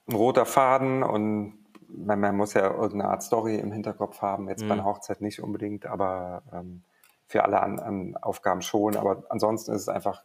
ein 0.06 0.14
roter 0.14 0.46
Faden 0.46 1.02
und 1.02 1.58
man, 1.88 2.20
man, 2.20 2.36
muss 2.36 2.54
ja 2.54 2.70
irgendeine 2.70 3.10
Art 3.10 3.24
Story 3.24 3.56
im 3.56 3.72
Hinterkopf 3.72 4.22
haben, 4.22 4.48
jetzt 4.48 4.62
mhm. 4.62 4.68
bei 4.68 4.74
einer 4.74 4.84
Hochzeit 4.84 5.20
nicht 5.20 5.40
unbedingt, 5.40 5.84
aber 5.84 6.44
ähm, 6.52 6.84
für 7.30 7.44
alle 7.44 7.62
an, 7.62 7.78
an 7.78 8.16
Aufgaben 8.16 8.60
schon. 8.60 8.96
Aber 8.96 9.22
ansonsten 9.28 9.70
ist 9.70 9.82
es 9.82 9.88
einfach, 9.88 10.24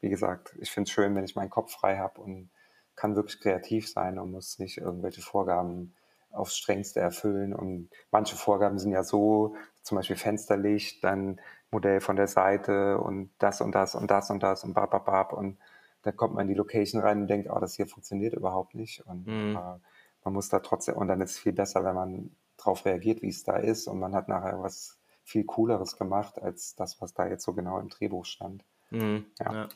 wie 0.00 0.08
gesagt, 0.08 0.54
ich 0.60 0.70
finde 0.70 0.86
es 0.86 0.92
schön, 0.92 1.16
wenn 1.16 1.24
ich 1.24 1.34
meinen 1.34 1.50
Kopf 1.50 1.72
frei 1.72 1.98
habe 1.98 2.20
und 2.20 2.48
kann 2.94 3.16
wirklich 3.16 3.40
kreativ 3.40 3.90
sein 3.90 4.20
und 4.20 4.30
muss 4.30 4.60
nicht 4.60 4.78
irgendwelche 4.78 5.20
Vorgaben 5.20 5.96
aufs 6.30 6.56
Strengste 6.56 7.00
erfüllen. 7.00 7.52
Und 7.52 7.90
manche 8.12 8.36
Vorgaben 8.36 8.78
sind 8.78 8.92
ja 8.92 9.02
so, 9.02 9.56
zum 9.82 9.96
Beispiel 9.96 10.14
Fensterlicht, 10.14 11.02
dann 11.02 11.40
Modell 11.72 12.00
von 12.00 12.14
der 12.14 12.28
Seite 12.28 12.98
und 12.98 13.30
das 13.38 13.60
und 13.60 13.74
das 13.74 13.96
und 13.96 14.08
das 14.08 14.30
und 14.30 14.40
das 14.40 14.62
und 14.62 14.74
bababab. 14.74 15.32
Und 15.32 15.58
dann 16.02 16.16
kommt 16.16 16.34
man 16.34 16.42
in 16.42 16.48
die 16.50 16.54
Location 16.54 17.00
rein 17.02 17.22
und 17.22 17.26
denkt, 17.26 17.50
oh, 17.50 17.58
das 17.58 17.74
hier 17.74 17.88
funktioniert 17.88 18.34
überhaupt 18.34 18.76
nicht. 18.76 19.04
Und 19.06 19.26
mhm. 19.26 19.56
äh, 19.56 19.80
man 20.22 20.34
muss 20.34 20.50
da 20.50 20.60
trotzdem, 20.60 20.94
und 20.94 21.08
dann 21.08 21.20
ist 21.20 21.32
es 21.32 21.38
viel 21.40 21.52
besser, 21.52 21.82
wenn 21.82 21.96
man 21.96 22.30
darauf 22.56 22.84
reagiert, 22.84 23.22
wie 23.22 23.28
es 23.28 23.42
da 23.42 23.56
ist. 23.56 23.88
Und 23.88 23.98
man 23.98 24.14
hat 24.14 24.28
nachher 24.28 24.62
was 24.62 24.97
viel 25.28 25.44
Cooleres 25.44 25.96
gemacht, 25.96 26.40
als 26.40 26.74
das, 26.74 27.00
was 27.00 27.12
da 27.12 27.26
jetzt 27.26 27.44
so 27.44 27.52
genau 27.52 27.78
im 27.78 27.90
Drehbuch 27.90 28.24
stand. 28.24 28.64
Mhm. 28.90 29.26
Ja. 29.38 29.52
ja. 29.52 29.68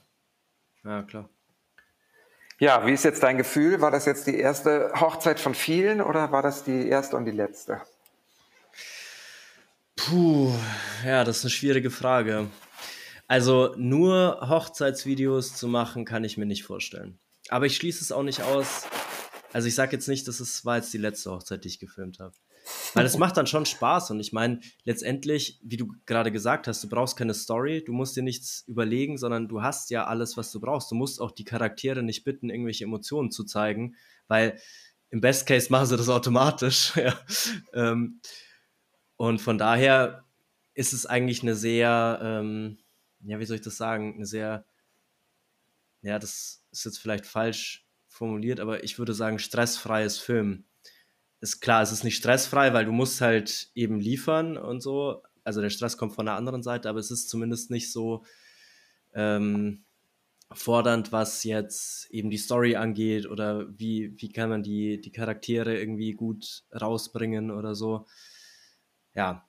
ja, 0.85 1.03
klar. 1.03 1.29
Ja, 2.59 2.87
wie 2.87 2.93
ist 2.93 3.05
jetzt 3.05 3.23
dein 3.23 3.37
Gefühl? 3.37 3.81
War 3.81 3.91
das 3.91 4.07
jetzt 4.07 4.27
die 4.27 4.39
erste 4.39 4.93
Hochzeit 4.95 5.41
von 5.41 5.55
vielen 5.55 6.01
oder 6.01 6.33
war 6.33 6.43
das 6.43 6.65
die 6.65 6.89
erste 6.89 7.17
und 7.17 7.27
die 7.27 7.33
letzte? 7.33 7.83
Puh, 9.97 10.53
ja, 11.05 11.25
das 11.25 11.39
ist 11.39 11.45
eine 11.45 11.51
schwierige 11.51 11.91
Frage. 11.91 12.49
Also 13.29 13.75
nur 13.77 14.49
Hochzeitsvideos 14.49 15.55
zu 15.55 15.69
machen, 15.69 16.05
kann 16.05 16.25
ich 16.25 16.39
mir 16.39 16.47
nicht 16.47 16.65
vorstellen. 16.65 17.19
Aber 17.49 17.67
ich 17.67 17.77
schließe 17.77 18.03
es 18.03 18.13
auch 18.13 18.23
nicht 18.23 18.43
aus. 18.43 18.87
Also 19.53 19.69
ich 19.69 19.75
sage 19.75 19.93
jetzt 19.93 20.09
nicht, 20.09 20.27
dass 20.29 20.41
es 20.41 20.65
war 20.65 20.77
jetzt 20.77 20.93
die 20.95 20.99
letzte 20.99 21.31
Hochzeit, 21.31 21.65
die 21.65 21.69
ich 21.69 21.79
gefilmt 21.79 22.21
habe. 22.21 22.35
Weil 22.95 23.07
es 23.07 23.19
macht 23.19 23.37
dann 23.37 23.47
schon 23.47 23.67
Spaß 23.67 24.11
und 24.11 24.21
ich 24.21 24.33
meine, 24.33 24.61
letztendlich, 24.85 25.59
wie 25.63 25.77
du 25.77 25.93
gerade 26.07 26.31
gesagt 26.31 26.69
hast, 26.69 26.83
du 26.85 26.89
brauchst 26.89 27.17
keine 27.17 27.35
Story, 27.35 27.83
du 27.85 27.93
musst 27.93 28.17
dir 28.17 28.23
nichts 28.23 28.65
überlegen, 28.69 29.19
sondern 29.19 29.49
du 29.49 29.63
hast 29.63 29.91
ja 29.91 30.07
alles, 30.07 30.37
was 30.37 30.53
du 30.53 30.61
brauchst. 30.61 30.91
Du 30.91 30.95
musst 30.95 31.21
auch 31.21 31.33
die 31.33 31.45
Charaktere 31.45 32.03
nicht 32.03 32.25
bitten, 32.25 32.51
irgendwelche 32.51 32.85
Emotionen 32.85 33.31
zu 33.31 33.45
zeigen, 33.45 33.97
weil 34.29 34.61
im 35.11 35.21
Best 35.21 35.47
Case 35.47 35.71
machen 35.71 35.87
sie 35.87 35.97
das 35.97 36.09
automatisch. 36.09 36.95
ja. 36.97 37.19
ähm, 37.75 38.21
und 39.17 39.41
von 39.41 39.59
daher 39.59 40.25
ist 40.75 40.93
es 40.93 41.07
eigentlich 41.07 41.43
eine 41.43 41.55
sehr, 41.55 42.21
ähm, 42.23 42.79
ja, 43.21 43.39
wie 43.39 43.45
soll 43.45 43.57
ich 43.57 43.63
das 43.63 43.77
sagen, 43.77 44.15
eine 44.15 44.27
sehr, 44.27 44.65
ja, 46.03 46.19
das 46.19 46.65
ist 46.71 46.85
jetzt 46.85 46.99
vielleicht 46.99 47.27
falsch 47.27 47.87
formuliert, 48.09 48.61
aber 48.61 48.85
ich 48.85 48.99
würde 48.99 49.15
sagen, 49.15 49.39
stressfreies 49.39 50.19
Film 50.19 50.65
ist 51.43 51.61
klar, 51.61 51.83
es 51.83 51.91
ist 51.91 52.05
nicht 52.05 52.17
stressfrei, 52.17 52.73
weil 52.73 52.85
du 52.85 52.93
musst 52.93 53.21
halt 53.21 53.71
eben 53.75 53.99
liefern 53.99 54.57
und 54.57 54.81
so. 54.81 55.23
Also 55.45 55.61
der 55.61 55.71
Stress 55.71 55.99
kommt 55.99 56.15
von 56.15 56.25
der 56.25 56.37
anderen 56.37 56.63
Seite, 56.63 56.89
aber 56.89 57.01
es 57.01 57.11
ist 57.11 57.29
zumindest 57.29 57.71
nicht 57.71 57.93
so 57.93 58.25
ähm, 59.13 59.85
fordernd, 60.53 61.11
was 61.11 61.43
jetzt 61.43 62.09
eben 62.11 62.31
die 62.31 62.39
Story 62.39 62.77
angeht 62.77 63.27
oder 63.29 63.67
wie, 63.77 64.15
wie 64.19 64.33
kann 64.33 64.51
man 64.51 64.63
die, 64.63 65.01
die 65.01 65.11
Charaktere 65.11 65.77
irgendwie 65.77 66.13
gut 66.13 66.63
rausbringen 66.81 67.51
oder 67.51 67.75
so. 67.75 68.07
Ja. 69.15 69.45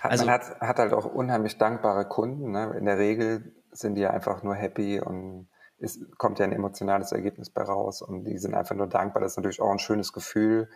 Also, 0.00 0.26
man 0.26 0.34
hat, 0.34 0.60
hat 0.60 0.78
halt 0.78 0.92
auch 0.92 1.06
unheimlich 1.06 1.58
dankbare 1.58 2.08
Kunden. 2.08 2.52
Ne? 2.52 2.76
In 2.78 2.84
der 2.84 2.98
Regel 2.98 3.56
sind 3.72 3.96
die 3.96 4.02
ja 4.02 4.10
einfach 4.10 4.44
nur 4.44 4.54
happy 4.54 5.00
und 5.00 5.48
es 5.84 6.00
kommt 6.18 6.38
ja 6.38 6.44
ein 6.44 6.52
emotionales 6.52 7.12
Ergebnis 7.12 7.50
bei 7.50 7.62
raus 7.62 8.02
und 8.02 8.24
die 8.24 8.38
sind 8.38 8.54
einfach 8.54 8.74
nur 8.74 8.88
dankbar. 8.88 9.22
Das 9.22 9.32
ist 9.32 9.36
natürlich 9.36 9.60
auch 9.60 9.70
ein 9.70 9.78
schönes 9.78 10.12
Gefühl, 10.12 10.68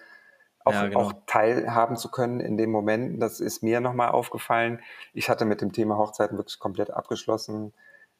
auch, 0.64 0.73
ja, 0.73 0.87
genau. 0.87 1.01
auch 1.01 1.12
teilhaben 1.27 1.97
zu 1.97 2.11
können 2.11 2.40
in 2.40 2.57
dem 2.57 2.71
Moment. 2.71 3.23
Das 3.23 3.40
ist 3.40 3.62
mir 3.62 3.81
nochmal 3.81 4.11
aufgefallen. 4.11 4.81
Ich 5.14 5.29
hatte 5.31 5.44
mit 5.44 5.61
dem 5.61 5.73
Thema 5.73 5.97
Hochzeiten 5.97 6.37
wirklich 6.37 6.59
komplett 6.59 6.90
abgeschlossen 6.90 7.73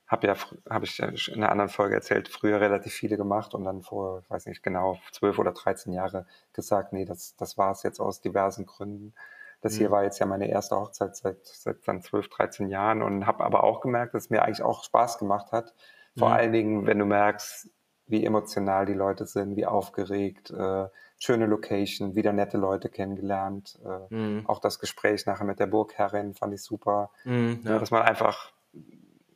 habe 0.09 0.27
ja, 0.27 0.35
habe 0.71 0.87
ich 0.87 0.99
in 0.99 1.35
einer 1.37 1.53
anderen 1.53 1.69
Folge 1.69 1.95
erzählt, 1.95 2.29
früher 2.29 2.61
relativ 2.61 2.95
viele 2.95 3.19
gemacht 3.19 3.55
und 3.55 3.65
dann 3.65 3.83
vor, 3.83 4.21
ich 4.21 4.31
weiß 4.31 4.47
nicht 4.47 4.63
genau, 4.63 4.99
zwölf 5.13 5.39
oder 5.39 5.53
dreizehn 5.53 5.93
Jahre 5.93 6.27
gesagt, 6.55 6.95
nee, 6.95 7.05
das, 7.05 7.37
das 7.37 7.59
war 7.59 7.73
es 7.73 7.83
jetzt 7.83 8.01
aus 8.01 8.23
diversen 8.23 8.65
Gründen. 8.65 9.15
Das 9.61 9.75
mhm. 9.75 9.79
hier 9.79 9.91
war 9.91 10.05
jetzt 10.05 10.19
ja 10.19 10.25
meine 10.25 10.49
erste 10.49 10.77
Hochzeit 10.77 11.15
seit, 11.15 11.47
seit 11.47 11.87
dann 11.87 12.01
zwölf, 12.01 12.29
dreizehn 12.31 12.69
Jahren 12.69 13.03
und 13.03 13.27
habe 13.27 13.45
aber 13.45 13.65
auch 13.65 13.83
gemerkt, 13.83 14.15
dass 14.15 14.25
es 14.25 14.31
mir 14.31 14.43
eigentlich 14.43 14.63
auch 14.63 14.83
Spaß 14.83 15.19
gemacht 15.19 15.53
hat. 15.53 15.75
Vor 16.19 16.29
mhm. 16.29 16.35
allen 16.35 16.53
Dingen, 16.53 16.87
wenn 16.87 16.99
du 16.99 17.05
merkst, 17.05 17.71
wie 18.07 18.25
emotional 18.25 18.87
die 18.87 18.95
Leute 18.95 19.27
sind, 19.27 19.57
wie 19.57 19.67
aufgeregt, 19.67 20.51
äh, 20.51 20.87
schöne 21.19 21.47
Location, 21.47 22.15
wieder 22.15 22.33
nette 22.33 22.57
Leute 22.57 22.89
kennengelernt. 22.89 23.79
Äh, 23.85 24.15
mhm. 24.15 24.47
Auch 24.47 24.61
das 24.61 24.79
Gespräch 24.79 25.27
nachher 25.27 25.45
mit 25.45 25.61
der 25.61 25.67
Burgherrin 25.67 26.35
fand 26.35 26.55
ich 26.55 26.63
super. 26.63 27.11
Mhm, 27.25 27.61
ja. 27.65 27.79
Dass 27.79 27.91
man 27.91 28.03
einfach, 28.03 28.53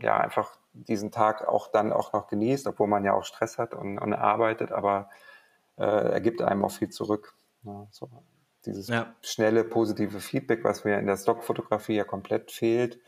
ja, 0.01 0.17
einfach 0.19 0.57
diesen 0.73 1.11
Tag 1.11 1.47
auch 1.47 1.69
dann 1.71 1.93
auch 1.93 2.13
noch 2.13 2.29
genießt, 2.29 2.67
obwohl 2.67 2.89
man 2.89 3.05
ja 3.05 3.13
auch 3.13 3.25
Stress 3.25 3.59
hat 3.59 3.75
und, 3.75 3.99
und 3.99 4.15
arbeitet, 4.15 4.73
aber 4.73 5.11
äh, 5.77 5.85
er 5.85 6.21
gibt 6.21 6.41
einem 6.41 6.65
auch 6.65 6.71
viel 6.71 6.89
zurück. 6.89 7.35
Ja, 7.65 7.87
so 7.91 8.09
dieses 8.65 8.89
ja. 8.89 9.15
schnelle, 9.21 9.65
positive 9.65 10.21
Feedback, 10.21 10.65
was 10.65 10.85
mir 10.85 10.99
in 10.99 11.07
der 11.07 11.17
Stockfotografie 11.17 11.97
ja 11.97 12.05
komplett 12.05 12.51
fehlt. 12.51 13.01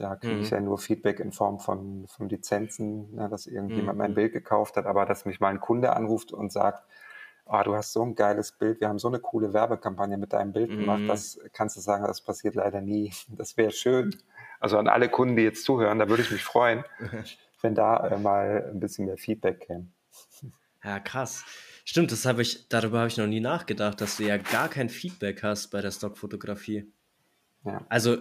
Da 0.00 0.16
kriege 0.16 0.36
mhm. 0.36 0.42
ich 0.42 0.50
ja 0.50 0.60
nur 0.60 0.78
Feedback 0.78 1.20
in 1.20 1.32
Form 1.32 1.58
von, 1.58 2.06
von 2.06 2.28
Lizenzen, 2.28 3.14
ne, 3.14 3.28
dass 3.28 3.46
irgendjemand 3.46 3.98
mhm. 3.98 4.04
mein 4.04 4.14
Bild 4.14 4.32
gekauft 4.32 4.76
hat, 4.76 4.86
aber 4.86 5.06
dass 5.06 5.24
mich 5.24 5.40
mal 5.40 5.48
ein 5.48 5.60
Kunde 5.60 5.94
anruft 5.94 6.32
und 6.32 6.52
sagt, 6.52 6.84
oh, 7.44 7.60
du 7.64 7.74
hast 7.74 7.92
so 7.92 8.02
ein 8.02 8.14
geiles 8.14 8.52
Bild, 8.52 8.80
wir 8.80 8.88
haben 8.88 8.98
so 8.98 9.08
eine 9.08 9.18
coole 9.18 9.52
Werbekampagne 9.52 10.18
mit 10.18 10.32
deinem 10.32 10.52
Bild 10.52 10.70
gemacht, 10.70 11.00
mhm. 11.00 11.08
das 11.08 11.40
kannst 11.52 11.76
du 11.76 11.80
sagen, 11.80 12.04
das 12.04 12.20
passiert 12.20 12.54
leider 12.54 12.80
nie. 12.80 13.12
Das 13.28 13.56
wäre 13.56 13.70
schön. 13.70 14.14
Also 14.60 14.78
an 14.78 14.88
alle 14.88 15.08
Kunden, 15.08 15.36
die 15.36 15.42
jetzt 15.42 15.64
zuhören, 15.64 15.98
da 15.98 16.08
würde 16.08 16.22
ich 16.22 16.30
mich 16.30 16.44
freuen, 16.44 16.84
wenn 17.62 17.74
da 17.74 18.06
äh, 18.06 18.18
mal 18.18 18.70
ein 18.72 18.80
bisschen 18.80 19.06
mehr 19.06 19.16
Feedback 19.16 19.60
käme. 19.60 19.88
Ja, 20.84 21.00
krass. 21.00 21.44
Stimmt, 21.84 22.12
das 22.12 22.26
habe 22.26 22.42
ich, 22.42 22.68
darüber 22.68 22.98
habe 22.98 23.08
ich 23.08 23.16
noch 23.16 23.26
nie 23.26 23.40
nachgedacht, 23.40 24.00
dass 24.00 24.18
du 24.18 24.24
ja 24.24 24.36
gar 24.36 24.68
kein 24.68 24.88
Feedback 24.88 25.42
hast 25.42 25.68
bei 25.68 25.80
der 25.80 25.90
Stockfotografie. 25.90 26.92
Ja. 27.64 27.84
Also, 27.88 28.18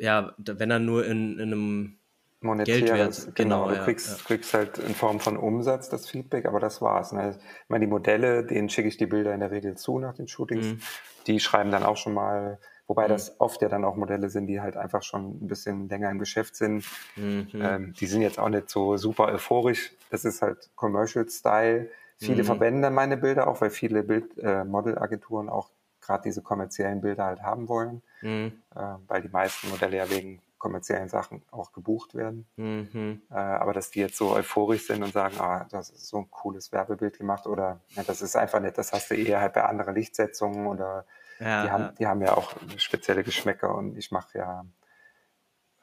ja, 0.00 0.34
wenn 0.38 0.68
dann 0.68 0.84
nur 0.84 1.06
in, 1.06 1.38
in 1.38 1.52
einem 1.52 1.98
monetäres, 2.40 3.28
genau, 3.34 3.66
genau. 3.66 3.68
Du 3.68 3.76
ja, 3.76 3.84
kriegst, 3.84 4.08
ja. 4.08 4.24
kriegst 4.24 4.54
halt 4.54 4.78
in 4.78 4.94
Form 4.94 5.20
von 5.20 5.36
Umsatz 5.36 5.88
das 5.88 6.08
Feedback, 6.08 6.46
aber 6.46 6.58
das 6.58 6.80
war's. 6.80 7.12
Ne? 7.12 7.36
Ich 7.38 7.68
meine, 7.68 7.84
die 7.84 7.90
Modelle, 7.90 8.44
denen 8.44 8.68
schicke 8.68 8.88
ich 8.88 8.96
die 8.96 9.06
Bilder 9.06 9.34
in 9.34 9.40
der 9.40 9.50
Regel 9.50 9.76
zu 9.76 9.98
nach 9.98 10.14
den 10.14 10.26
Shootings. 10.26 10.66
Mhm. 10.66 10.80
Die 11.26 11.38
schreiben 11.38 11.70
dann 11.70 11.84
auch 11.84 11.96
schon 11.96 12.14
mal 12.14 12.58
Wobei 12.90 13.04
mhm. 13.04 13.10
das 13.10 13.40
oft 13.40 13.62
ja 13.62 13.68
dann 13.68 13.84
auch 13.84 13.94
Modelle 13.94 14.30
sind, 14.30 14.48
die 14.48 14.60
halt 14.60 14.76
einfach 14.76 15.04
schon 15.04 15.44
ein 15.44 15.46
bisschen 15.46 15.88
länger 15.88 16.10
im 16.10 16.18
Geschäft 16.18 16.56
sind. 16.56 16.84
Mhm. 17.14 17.46
Ähm, 17.54 17.94
die 18.00 18.06
sind 18.06 18.20
jetzt 18.20 18.40
auch 18.40 18.48
nicht 18.48 18.68
so 18.68 18.96
super 18.96 19.28
euphorisch. 19.28 19.92
Das 20.10 20.24
ist 20.24 20.42
halt 20.42 20.70
Commercial 20.74 21.28
Style. 21.28 21.88
Viele 22.16 22.42
mhm. 22.42 22.46
verwenden 22.46 22.82
dann 22.82 22.94
meine 22.94 23.16
Bilder 23.16 23.46
auch, 23.46 23.60
weil 23.60 23.70
viele 23.70 24.02
Bild, 24.02 24.36
äh, 24.38 24.64
Modelagenturen 24.64 25.48
auch 25.48 25.70
gerade 26.10 26.24
diese 26.24 26.42
kommerziellen 26.42 27.00
Bilder 27.00 27.24
halt 27.24 27.42
haben 27.42 27.68
wollen, 27.68 28.02
mhm. 28.20 28.60
äh, 28.74 28.80
weil 29.06 29.22
die 29.22 29.28
meisten 29.28 29.70
Modelle 29.70 29.96
ja 29.96 30.10
wegen 30.10 30.42
kommerziellen 30.58 31.08
Sachen 31.08 31.42
auch 31.52 31.72
gebucht 31.72 32.14
werden. 32.14 32.46
Mhm. 32.56 33.22
Äh, 33.30 33.34
aber 33.34 33.72
dass 33.72 33.90
die 33.90 34.00
jetzt 34.00 34.16
so 34.16 34.32
euphorisch 34.32 34.88
sind 34.88 35.02
und 35.02 35.12
sagen, 35.12 35.36
ah, 35.38 35.66
das 35.70 35.90
ist 35.90 36.08
so 36.08 36.18
ein 36.18 36.30
cooles 36.30 36.72
Werbebild 36.72 37.16
gemacht 37.16 37.46
oder 37.46 37.80
ja, 37.90 38.02
das 38.02 38.22
ist 38.22 38.36
einfach 38.36 38.60
nicht, 38.60 38.76
das 38.76 38.92
hast 38.92 39.10
du 39.10 39.14
eher 39.14 39.40
halt 39.40 39.54
bei 39.54 39.64
anderen 39.64 39.94
Lichtsetzungen 39.94 40.66
oder 40.66 41.06
ja, 41.38 41.62
die, 41.64 41.70
haben, 41.70 41.82
ja. 41.82 41.92
die 41.92 42.06
haben 42.08 42.22
ja 42.22 42.36
auch 42.36 42.52
spezielle 42.76 43.22
Geschmäcker 43.22 43.74
und 43.74 43.96
ich 43.96 44.10
mache 44.10 44.36
ja 44.36 44.64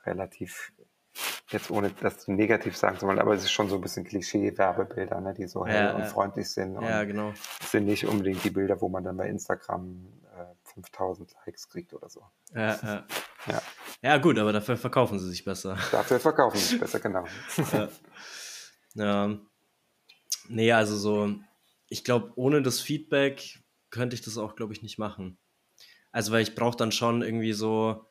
relativ, 0.06 0.74
jetzt 1.50 1.72
ohne 1.72 1.92
das 1.92 2.28
negativ 2.28 2.76
sagen 2.76 3.00
zu 3.00 3.08
wollen, 3.08 3.20
aber 3.20 3.34
es 3.34 3.44
ist 3.44 3.52
schon 3.52 3.70
so 3.70 3.76
ein 3.76 3.82
bisschen 3.82 4.04
Klischee-Werbebilder, 4.04 5.22
ne, 5.22 5.34
die 5.34 5.48
so 5.48 5.66
hell 5.66 5.86
ja, 5.86 5.96
und 5.96 6.06
freundlich 6.06 6.50
sind. 6.50 6.78
Und 6.78 6.84
ja, 6.84 7.04
genau. 7.04 7.34
Es 7.62 7.72
sind 7.72 7.86
nicht 7.86 8.06
unbedingt 8.06 8.44
die 8.44 8.50
Bilder, 8.50 8.82
wo 8.82 8.90
man 8.90 9.04
dann 9.04 9.18
bei 9.18 9.28
Instagram 9.28 10.08
äh, 10.38 10.72
5000 10.74 11.34
Likes 11.46 11.70
kriegt 11.70 11.94
oder 11.94 12.10
so. 12.10 12.24
Ja, 12.54 12.80
ja. 12.82 13.06
ja. 13.48 13.62
ja, 14.02 14.18
gut, 14.18 14.38
aber 14.38 14.54
dafür 14.54 14.78
verkaufen 14.78 15.20
sie 15.20 15.30
sich 15.30 15.46
besser. 15.46 15.78
Dafür 15.92 16.20
verkaufen 16.20 16.58
sie 16.58 16.66
sich 16.66 16.80
besser, 16.80 17.00
genau. 17.00 17.26
ja. 17.74 17.90
ja. 18.96 19.38
Nee, 20.50 20.72
also 20.72 20.96
so, 20.96 21.36
ich 21.90 22.04
glaube, 22.04 22.32
ohne 22.36 22.62
das 22.62 22.80
Feedback 22.80 23.60
könnte 23.90 24.16
ich 24.16 24.22
das 24.22 24.38
auch, 24.38 24.56
glaube 24.56 24.74
ich, 24.74 24.82
nicht 24.82 24.98
machen. 24.98 25.38
Also, 26.12 26.32
weil 26.32 26.42
ich 26.42 26.56
brauche 26.56 26.78
dann 26.78 26.92
schon 26.92 27.22
irgendwie 27.22 27.54
so, 27.54 28.06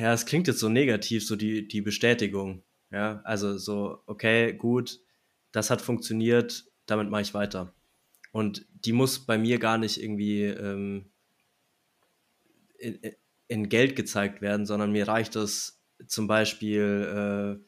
ja, 0.00 0.12
es 0.12 0.26
klingt 0.26 0.46
jetzt 0.46 0.60
so 0.60 0.68
negativ, 0.68 1.26
so 1.26 1.36
die, 1.36 1.66
die 1.66 1.80
Bestätigung. 1.80 2.62
Ja, 2.90 3.20
also 3.24 3.58
so, 3.58 4.02
okay, 4.06 4.54
gut, 4.54 5.00
das 5.52 5.70
hat 5.70 5.82
funktioniert, 5.82 6.64
damit 6.86 7.10
mache 7.10 7.22
ich 7.22 7.34
weiter. 7.34 7.74
Und 8.32 8.66
die 8.70 8.92
muss 8.92 9.18
bei 9.18 9.36
mir 9.36 9.58
gar 9.58 9.78
nicht 9.78 10.02
irgendwie 10.02 10.44
ähm, 10.44 11.10
in, 12.78 12.98
in, 13.48 13.68
Geld 13.68 13.96
gezeigt 13.96 14.40
werden, 14.40 14.64
sondern 14.64 14.92
mir 14.92 15.08
reicht 15.08 15.36
das 15.36 15.82
zum 16.06 16.28
Beispiel, 16.28 17.58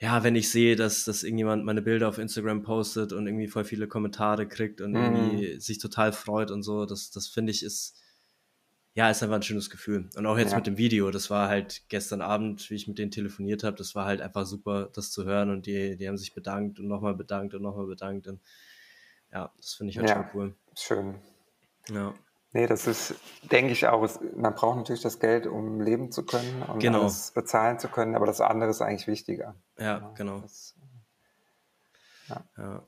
äh, 0.00 0.04
ja, 0.04 0.22
wenn 0.22 0.36
ich 0.36 0.48
sehe, 0.50 0.76
dass, 0.76 1.04
dass 1.04 1.24
irgendjemand 1.24 1.64
meine 1.64 1.82
Bilder 1.82 2.08
auf 2.08 2.18
Instagram 2.18 2.62
postet 2.62 3.12
und 3.12 3.26
irgendwie 3.26 3.48
voll 3.48 3.64
viele 3.64 3.88
Kommentare 3.88 4.48
kriegt 4.48 4.80
und 4.80 4.92
mhm. 4.92 4.96
irgendwie 4.96 5.60
sich 5.60 5.78
total 5.78 6.12
freut 6.12 6.50
und 6.50 6.62
so, 6.62 6.86
das, 6.86 7.10
das 7.10 7.26
finde 7.26 7.50
ich 7.52 7.62
ist, 7.62 8.00
ja, 8.98 9.08
ist 9.10 9.22
einfach 9.22 9.36
ein 9.36 9.42
schönes 9.42 9.70
Gefühl. 9.70 10.10
Und 10.16 10.26
auch 10.26 10.36
jetzt 10.38 10.50
ja. 10.50 10.56
mit 10.56 10.66
dem 10.66 10.76
Video, 10.76 11.12
das 11.12 11.30
war 11.30 11.48
halt 11.48 11.82
gestern 11.88 12.20
Abend, 12.20 12.68
wie 12.68 12.74
ich 12.74 12.88
mit 12.88 12.98
denen 12.98 13.12
telefoniert 13.12 13.62
habe, 13.62 13.76
das 13.76 13.94
war 13.94 14.06
halt 14.06 14.20
einfach 14.20 14.44
super, 14.44 14.88
das 14.92 15.12
zu 15.12 15.24
hören 15.24 15.50
und 15.50 15.66
die, 15.66 15.96
die 15.96 16.08
haben 16.08 16.16
sich 16.16 16.34
bedankt 16.34 16.80
und 16.80 16.88
nochmal 16.88 17.14
bedankt 17.14 17.54
und 17.54 17.62
nochmal 17.62 17.86
bedankt 17.86 18.26
und 18.26 18.40
ja, 19.32 19.52
das 19.56 19.74
finde 19.74 19.92
ich 19.92 19.98
halt 19.98 20.08
ja, 20.08 20.16
schon 20.16 20.26
cool. 20.34 20.54
Schön. 20.74 21.14
Ja. 21.90 22.12
Nee, 22.52 22.66
das 22.66 22.88
ist, 22.88 23.14
denke 23.52 23.70
ich 23.70 23.86
auch, 23.86 24.04
man 24.34 24.56
braucht 24.56 24.78
natürlich 24.78 25.02
das 25.02 25.20
Geld, 25.20 25.46
um 25.46 25.80
leben 25.80 26.10
zu 26.10 26.26
können 26.26 26.64
und 26.64 26.80
genau. 26.80 27.02
alles 27.02 27.30
bezahlen 27.30 27.78
zu 27.78 27.86
können, 27.86 28.16
aber 28.16 28.26
das 28.26 28.40
andere 28.40 28.70
ist 28.70 28.82
eigentlich 28.82 29.06
wichtiger. 29.06 29.54
Ja, 29.78 30.10
genau. 30.16 30.40
Das, 30.40 30.74
ja. 32.26 32.44
ja. 32.56 32.82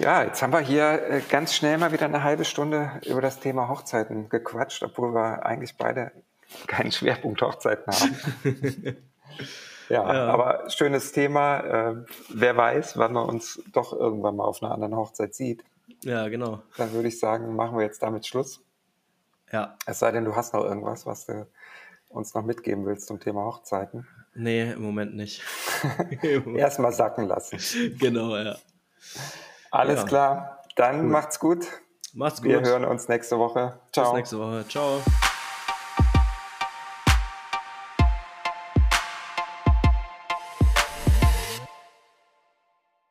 Ja, 0.00 0.22
jetzt 0.22 0.40
haben 0.40 0.52
wir 0.54 0.60
hier 0.60 1.10
äh, 1.10 1.20
ganz 1.28 1.54
schnell 1.54 1.76
mal 1.76 1.92
wieder 1.92 2.06
eine 2.06 2.24
halbe 2.24 2.46
Stunde 2.46 2.90
über 3.04 3.20
das 3.20 3.38
Thema 3.38 3.68
Hochzeiten 3.68 4.30
gequatscht, 4.30 4.82
obwohl 4.82 5.12
wir 5.12 5.44
eigentlich 5.44 5.76
beide 5.76 6.10
keinen 6.66 6.90
Schwerpunkt 6.90 7.42
Hochzeiten 7.42 7.92
haben. 7.92 8.16
ja, 9.90 10.14
ja, 10.14 10.26
aber 10.28 10.70
schönes 10.70 11.12
Thema. 11.12 11.60
Äh, 11.60 11.96
wer 12.30 12.56
weiß, 12.56 12.96
wann 12.96 13.12
man 13.12 13.28
uns 13.28 13.62
doch 13.74 13.92
irgendwann 13.92 14.36
mal 14.36 14.44
auf 14.44 14.62
einer 14.62 14.72
anderen 14.72 14.96
Hochzeit 14.96 15.34
sieht. 15.34 15.64
Ja, 16.02 16.28
genau. 16.28 16.62
Dann 16.78 16.92
würde 16.94 17.08
ich 17.08 17.18
sagen, 17.18 17.54
machen 17.54 17.76
wir 17.76 17.84
jetzt 17.84 18.02
damit 18.02 18.26
Schluss. 18.26 18.64
Ja. 19.52 19.76
Es 19.84 19.98
sei 19.98 20.12
denn, 20.12 20.24
du 20.24 20.34
hast 20.34 20.54
noch 20.54 20.64
irgendwas, 20.64 21.04
was 21.04 21.26
du 21.26 21.46
uns 22.08 22.32
noch 22.32 22.42
mitgeben 22.42 22.86
willst 22.86 23.06
zum 23.06 23.20
Thema 23.20 23.44
Hochzeiten. 23.44 24.08
Nee, 24.32 24.72
im 24.72 24.80
Moment 24.80 25.14
nicht. 25.14 25.42
Erstmal 26.56 26.94
sacken 26.94 27.26
lassen. 27.26 27.58
Genau, 27.98 28.34
ja. 28.38 28.56
Alles 29.70 30.00
ja. 30.00 30.06
klar. 30.06 30.64
Dann 30.76 31.00
cool. 31.00 31.06
macht's 31.06 31.38
gut. 31.38 31.66
Macht's 32.12 32.42
gut. 32.42 32.50
Wir 32.50 32.60
hören 32.60 32.84
uns 32.84 33.08
nächste 33.08 33.38
Woche. 33.38 33.78
Ciao. 33.92 34.06
Bis 34.06 34.14
nächste 34.14 34.38
Woche. 34.38 34.64
Ciao. 34.68 35.00